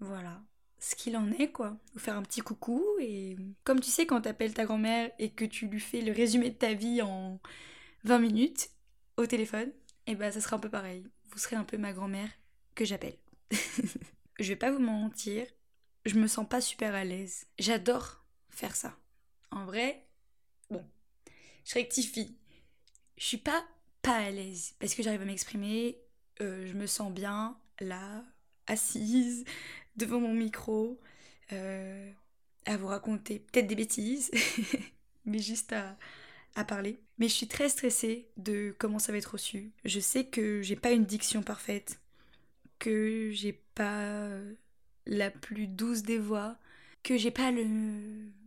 Voilà. 0.00 0.42
Ce 0.78 0.94
qu'il 0.94 1.16
en 1.16 1.30
est, 1.32 1.50
quoi. 1.50 1.78
Vous 1.94 2.00
faire 2.00 2.16
un 2.16 2.22
petit 2.22 2.40
coucou 2.40 2.84
et 3.00 3.36
comme 3.62 3.80
tu 3.80 3.90
sais, 3.90 4.06
quand 4.06 4.20
t'appelles 4.20 4.54
ta 4.54 4.64
grand-mère 4.64 5.10
et 5.18 5.30
que 5.30 5.44
tu 5.44 5.66
lui 5.66 5.80
fais 5.80 6.00
le 6.00 6.12
résumé 6.12 6.50
de 6.50 6.56
ta 6.56 6.74
vie 6.74 7.00
en 7.00 7.40
20 8.04 8.18
minutes 8.18 8.70
au 9.16 9.26
téléphone, 9.26 9.70
et 10.06 10.12
eh 10.12 10.14
ben 10.16 10.30
ça 10.30 10.40
sera 10.40 10.56
un 10.56 10.58
peu 10.58 10.68
pareil. 10.68 11.06
Vous 11.28 11.38
serez 11.38 11.56
un 11.56 11.64
peu 11.64 11.78
ma 11.78 11.92
grand-mère 11.92 12.28
que 12.74 12.84
j'appelle. 12.84 13.16
je 14.38 14.48
vais 14.48 14.56
pas 14.56 14.70
vous 14.70 14.80
mentir, 14.80 15.46
je 16.04 16.16
me 16.16 16.26
sens 16.26 16.48
pas 16.48 16.60
super 16.60 16.94
à 16.94 17.04
l'aise. 17.04 17.46
J'adore 17.58 18.24
faire 18.50 18.76
ça. 18.76 18.96
En 19.50 19.64
vrai, 19.64 20.04
bon, 20.70 20.84
je 21.64 21.74
rectifie. 21.74 22.36
Je 23.16 23.24
suis 23.24 23.38
pas 23.38 23.64
pas 24.02 24.16
à 24.16 24.30
l'aise 24.30 24.74
parce 24.78 24.94
que 24.94 25.02
j'arrive 25.02 25.22
à 25.22 25.24
m'exprimer, 25.24 25.98
euh, 26.40 26.66
je 26.66 26.74
me 26.74 26.86
sens 26.86 27.12
bien 27.12 27.56
là, 27.80 28.22
assise 28.66 29.44
devant 29.96 30.20
mon 30.20 30.34
micro, 30.34 31.00
euh, 31.52 32.10
à 32.66 32.76
vous 32.76 32.86
raconter 32.88 33.38
peut-être 33.38 33.66
des 33.66 33.76
bêtises, 33.76 34.30
mais 35.24 35.38
juste 35.38 35.72
à, 35.72 35.96
à 36.54 36.64
parler. 36.64 37.00
Mais 37.18 37.28
je 37.28 37.34
suis 37.34 37.48
très 37.48 37.68
stressée 37.68 38.28
de 38.36 38.74
comment 38.78 38.98
ça 38.98 39.12
va 39.12 39.18
être 39.18 39.32
reçu. 39.32 39.72
Je 39.84 40.00
sais 40.00 40.26
que 40.26 40.62
j'ai 40.62 40.76
pas 40.76 40.90
une 40.90 41.04
diction 41.04 41.42
parfaite, 41.42 42.00
que 42.78 43.30
j'ai 43.32 43.52
pas 43.74 44.28
la 45.06 45.30
plus 45.30 45.66
douce 45.66 46.02
des 46.02 46.18
voix, 46.18 46.58
que 47.02 47.16
j'ai 47.16 47.30
pas 47.30 47.50
le 47.50 47.64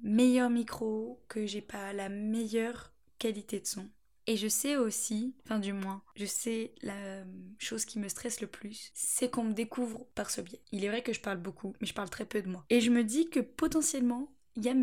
meilleur 0.01 0.49
micro, 0.49 1.21
que 1.27 1.45
j'ai 1.45 1.61
pas 1.61 1.93
la 1.93 2.09
meilleure 2.09 2.91
qualité 3.19 3.59
de 3.59 3.67
son. 3.67 3.87
Et 4.29 4.35
je 4.35 4.49
sais 4.49 4.75
aussi, 4.75 5.35
enfin 5.45 5.59
du 5.59 5.71
moins, 5.71 6.03
je 6.15 6.25
sais 6.25 6.73
la 6.81 7.23
chose 7.59 7.85
qui 7.85 7.97
me 7.97 8.09
stresse 8.09 8.41
le 8.41 8.47
plus, 8.47 8.91
c'est 8.93 9.31
qu'on 9.31 9.45
me 9.45 9.53
découvre 9.53 10.05
par 10.15 10.29
ce 10.29 10.41
biais. 10.41 10.61
Il 10.73 10.83
est 10.83 10.89
vrai 10.89 11.01
que 11.01 11.13
je 11.13 11.21
parle 11.21 11.37
beaucoup, 11.37 11.73
mais 11.79 11.87
je 11.87 11.93
parle 11.93 12.09
très 12.09 12.25
peu 12.25 12.41
de 12.41 12.49
moi. 12.49 12.65
Et 12.69 12.81
je 12.81 12.91
me 12.91 13.05
dis 13.05 13.29
que 13.29 13.39
potentiellement, 13.39 14.29
il 14.57 14.65
y 14.65 14.69
a 14.69 14.75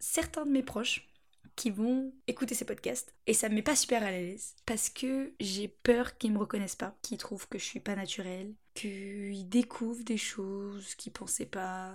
certains 0.00 0.44
de 0.44 0.50
mes 0.50 0.62
proches 0.62 1.08
qui 1.56 1.70
vont 1.70 2.12
écouter 2.26 2.54
ces 2.54 2.64
podcasts 2.64 3.14
et 3.26 3.34
ça 3.34 3.48
me 3.48 3.54
met 3.54 3.62
pas 3.62 3.76
super 3.76 4.02
à 4.02 4.10
l'aise 4.10 4.54
parce 4.66 4.88
que 4.88 5.34
j'ai 5.40 5.68
peur 5.68 6.16
qu'ils 6.16 6.32
me 6.32 6.38
reconnaissent 6.38 6.76
pas, 6.76 6.96
qu'ils 7.02 7.18
trouvent 7.18 7.48
que 7.48 7.58
je 7.58 7.64
suis 7.64 7.80
pas 7.80 7.96
naturelle, 7.96 8.54
qu'ils 8.74 9.48
découvrent 9.48 10.04
des 10.04 10.16
choses 10.16 10.94
qu'ils 10.94 11.12
pensaient 11.12 11.46
pas 11.46 11.94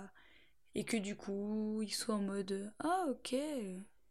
et 0.74 0.84
que 0.84 0.96
du 0.96 1.16
coup 1.16 1.80
ils 1.82 1.94
soient 1.94 2.16
en 2.16 2.22
mode 2.22 2.72
ah 2.80 3.06
ok 3.10 3.34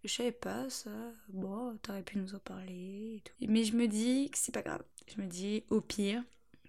je 0.04 0.13
savais 0.13 0.32
pas 0.32 0.69
ça 0.69 0.89
bon 1.30 1.78
t'aurais 1.82 2.04
pu 2.04 2.17
nous 2.17 2.36
en 2.36 2.39
parler 2.39 3.17
et 3.17 3.21
tout. 3.21 3.34
mais 3.47 3.63
je 3.63 3.75
me 3.75 3.88
dis 3.88 4.30
que 4.32 4.38
c'est 4.38 4.51
pas 4.54 4.62
grave 4.62 4.84
je 5.08 5.21
me 5.21 5.28
dis 5.28 5.63
au 5.69 5.82
pire 5.82 6.23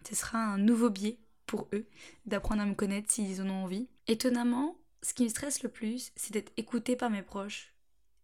ce 0.08 0.14
sera 0.14 0.38
un 0.38 0.58
nouveau 0.58 0.90
biais 0.90 1.18
pour 1.46 1.68
eux 1.72 1.86
d'apprendre 2.26 2.62
à 2.62 2.66
me 2.66 2.74
connaître 2.74 3.10
s'ils 3.10 3.40
en 3.40 3.48
ont 3.48 3.64
envie. 3.64 3.88
Étonnamment, 4.06 4.76
ce 5.02 5.14
qui 5.14 5.24
me 5.24 5.28
stresse 5.28 5.62
le 5.62 5.68
plus, 5.68 6.12
c'est 6.16 6.32
d'être 6.32 6.52
écouté 6.56 6.96
par 6.96 7.10
mes 7.10 7.22
proches 7.22 7.72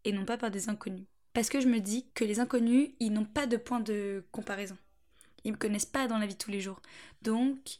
et 0.05 0.13
non 0.13 0.25
pas 0.25 0.37
par 0.37 0.51
des 0.51 0.69
inconnus. 0.69 1.07
Parce 1.33 1.49
que 1.49 1.61
je 1.61 1.69
me 1.69 1.81
dis 1.81 2.07
que 2.15 2.25
les 2.25 2.41
inconnus, 2.41 2.91
ils 3.01 3.13
n'ont 3.13 3.25
pas 3.25 3.47
de 3.47 3.57
point 3.57 3.81
de 3.81 4.25
comparaison. 4.33 4.77
Ils 5.44 5.52
me 5.52 5.57
connaissent 5.57 5.87
pas 5.87 6.07
dans 6.07 6.18
la 6.18 6.26
vie 6.26 6.37
tous 6.37 6.50
les 6.50 6.61
jours. 6.61 6.81
Donc, 7.22 7.78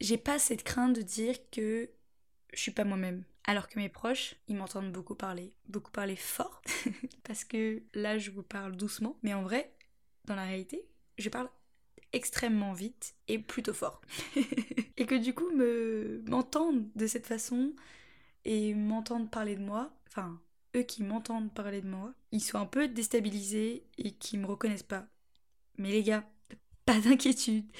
j'ai 0.00 0.18
pas 0.18 0.38
cette 0.38 0.64
crainte 0.64 0.96
de 0.96 1.02
dire 1.02 1.36
que 1.50 1.90
je 2.52 2.58
suis 2.58 2.72
pas 2.72 2.84
moi-même. 2.84 3.24
Alors 3.44 3.68
que 3.68 3.78
mes 3.78 3.88
proches, 3.88 4.36
ils 4.48 4.56
m'entendent 4.56 4.92
beaucoup 4.92 5.14
parler, 5.14 5.52
beaucoup 5.68 5.90
parler 5.90 6.16
fort, 6.16 6.62
parce 7.24 7.44
que 7.44 7.82
là, 7.94 8.18
je 8.18 8.30
vous 8.30 8.42
parle 8.42 8.76
doucement, 8.76 9.16
mais 9.22 9.34
en 9.34 9.42
vrai, 9.42 9.72
dans 10.26 10.34
la 10.34 10.44
réalité, 10.44 10.84
je 11.18 11.28
parle 11.28 11.48
extrêmement 12.12 12.72
vite 12.72 13.14
et 13.28 13.38
plutôt 13.38 13.72
fort. 13.72 14.00
et 14.96 15.06
que 15.06 15.14
du 15.14 15.34
coup, 15.34 15.50
me 15.52 16.22
m'entendent 16.28 16.88
de 16.94 17.06
cette 17.06 17.26
façon 17.26 17.74
et 18.44 18.74
m'entendent 18.74 19.30
parler 19.30 19.56
de 19.56 19.62
moi, 19.62 19.92
enfin, 20.08 20.40
eux 20.76 20.82
qui 20.82 21.02
m'entendent 21.02 21.52
parler 21.52 21.80
de 21.80 21.88
moi, 21.88 22.14
ils 22.32 22.40
sont 22.40 22.58
un 22.58 22.66
peu 22.66 22.88
déstabilisés 22.88 23.84
et 23.98 24.12
qui 24.12 24.38
me 24.38 24.46
reconnaissent 24.46 24.82
pas. 24.82 25.06
Mais 25.78 25.90
les 25.90 26.02
gars, 26.02 26.28
pas 26.90 27.00
d'inquiétude, 27.00 27.70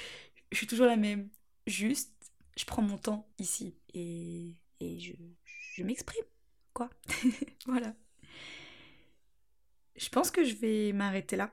je 0.53 0.57
suis 0.57 0.67
toujours 0.69 0.87
la 0.87 0.97
même. 0.97 1.29
Juste, 1.67 2.13
je 2.57 2.65
prends 2.65 2.83
mon 2.83 2.97
temps 2.97 3.29
ici 3.39 3.75
et, 3.93 4.55
et 4.79 5.01
je, 5.01 5.15
je 5.75 5.83
m'exprime, 5.83 6.25
quoi. 6.73 6.91
voilà. 7.67 7.95
Je 9.97 10.09
pense 10.09 10.31
que 10.31 10.45
je 10.45 10.55
vais 10.55 10.93
m'arrêter 10.93 11.37
là. 11.37 11.53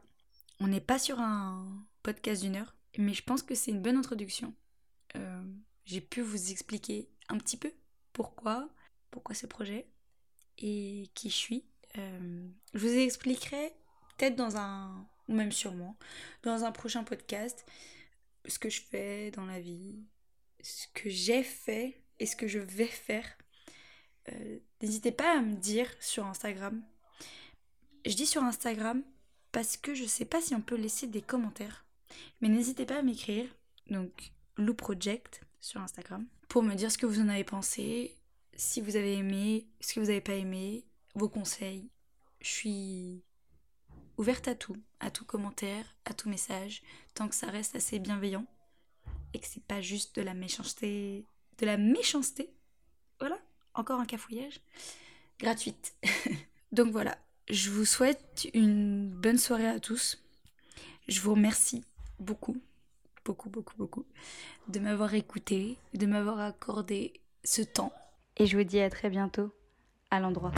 On 0.60 0.68
n'est 0.68 0.82
pas 0.82 1.00
sur 1.00 1.20
un 1.20 1.86
podcast 2.04 2.44
d'une 2.44 2.56
heure, 2.56 2.76
mais 2.98 3.14
je 3.14 3.24
pense 3.24 3.42
que 3.42 3.56
c'est 3.56 3.72
une 3.72 3.82
bonne 3.82 3.98
introduction. 3.98 4.54
Euh, 5.16 5.44
j'ai 5.86 6.02
pu 6.02 6.22
vous 6.22 6.52
expliquer 6.52 7.10
un 7.28 7.40
petit 7.40 7.58
peu 7.58 7.72
pourquoi, 8.14 8.70
pourquoi 9.10 9.34
ce 9.34 9.48
projet 9.48 9.88
et 10.60 11.10
qui 11.16 11.32
je 11.32 11.36
suis. 11.36 11.66
Euh, 11.98 12.50
je 12.76 12.80
vous 12.80 12.98
expliquerai 12.98 13.74
peut-être 14.16 14.36
dans 14.36 14.58
un, 14.58 15.08
ou 15.28 15.34
même 15.34 15.52
sûrement, 15.52 15.98
dans 16.44 16.64
un 16.64 16.72
prochain 16.72 17.04
podcast, 17.04 17.66
ce 18.48 18.60
que 18.60 18.70
je 18.70 18.82
fais 18.82 19.32
dans 19.32 19.46
la 19.46 19.60
vie, 19.60 20.00
ce 20.62 20.88
que 20.94 21.10
j'ai 21.10 21.44
fait 21.44 22.02
et 22.20 22.26
ce 22.26 22.36
que 22.36 22.48
je 22.48 22.60
vais 22.60 22.88
faire. 22.88 23.38
Euh, 24.30 24.60
n'hésitez 24.82 25.12
pas 25.12 25.38
à 25.38 25.42
me 25.42 25.56
dire 25.56 25.90
sur 26.00 26.26
Instagram. 26.26 26.84
Je 28.06 28.14
dis 28.14 28.26
sur 28.26 28.44
Instagram 28.44 29.04
parce 29.52 29.78
que 29.78 29.94
je 29.94 30.06
sais 30.06 30.26
pas 30.26 30.42
si 30.42 30.56
on 30.56 30.62
peut 30.62 30.76
laisser 30.76 31.08
des 31.08 31.22
commentaires. 31.22 31.86
Mais 32.42 32.50
n'hésitez 32.50 32.86
pas 32.86 33.00
à 33.00 33.02
m'écrire, 33.02 33.48
donc 33.90 34.32
Lou 34.56 34.74
Project 34.74 35.42
sur 35.60 35.82
Instagram, 35.82 36.26
pour 36.48 36.64
me 36.64 36.76
dire 36.76 36.92
ce 36.92 36.98
que 36.98 37.06
vous 37.06 37.20
en 37.20 37.28
avez 37.28 37.44
pensé, 37.44 38.18
si 38.56 38.82
vous 38.82 38.96
avez 38.96 39.16
aimé, 39.16 39.68
ce 39.82 39.94
que 39.94 40.00
vous 40.00 40.08
n'avez 40.08 40.22
pas 40.22 40.36
aimé, 40.36 40.86
vos 41.16 41.30
conseils. 41.30 41.90
Je 42.40 42.48
suis 42.48 43.24
ouverte 44.18 44.48
à 44.48 44.56
tout, 44.56 44.76
à 45.00 45.12
tout 45.12 45.26
commentaire, 45.26 45.86
à 46.06 46.14
tout 46.14 46.30
message, 46.30 46.82
tant 47.14 47.28
que 47.28 47.36
ça 47.36 47.48
reste 47.48 47.76
assez 47.76 48.00
bienveillant 48.00 48.46
et 49.34 49.40
que 49.40 49.48
c'est 49.48 49.64
pas 49.64 49.82
juste 49.82 50.16
de 50.16 50.22
la 50.22 50.34
méchanceté, 50.34 51.26
de 51.60 51.66
la 51.66 51.78
méchanceté. 51.78 52.50
Voilà, 53.20 53.38
encore 53.74 54.00
un 54.00 54.06
cafouillage 54.06 54.60
gratuite. 55.40 55.96
Donc 56.72 56.92
voilà, 56.92 57.18
je 57.50 57.70
vous 57.70 57.86
souhaite 57.86 58.48
une 58.54 59.10
bonne 59.10 59.38
soirée 59.38 59.68
à 59.68 59.80
tous. 59.80 60.22
Je 61.08 61.22
vous 61.22 61.32
remercie 61.32 61.84
beaucoup, 62.20 62.58
beaucoup, 63.24 63.50
beaucoup, 63.50 63.78
beaucoup 63.78 64.06
de 64.68 64.80
m'avoir 64.80 65.14
écouté, 65.14 65.78
de 65.94 66.06
m'avoir 66.06 66.40
accordé 66.40 67.14
ce 67.44 67.62
temps. 67.62 67.94
Et 68.36 68.46
je 68.46 68.58
vous 68.58 68.64
dis 68.64 68.80
à 68.80 68.90
très 68.90 69.10
bientôt 69.10 69.54
à 70.12 70.20
l'endroit. 70.20 70.54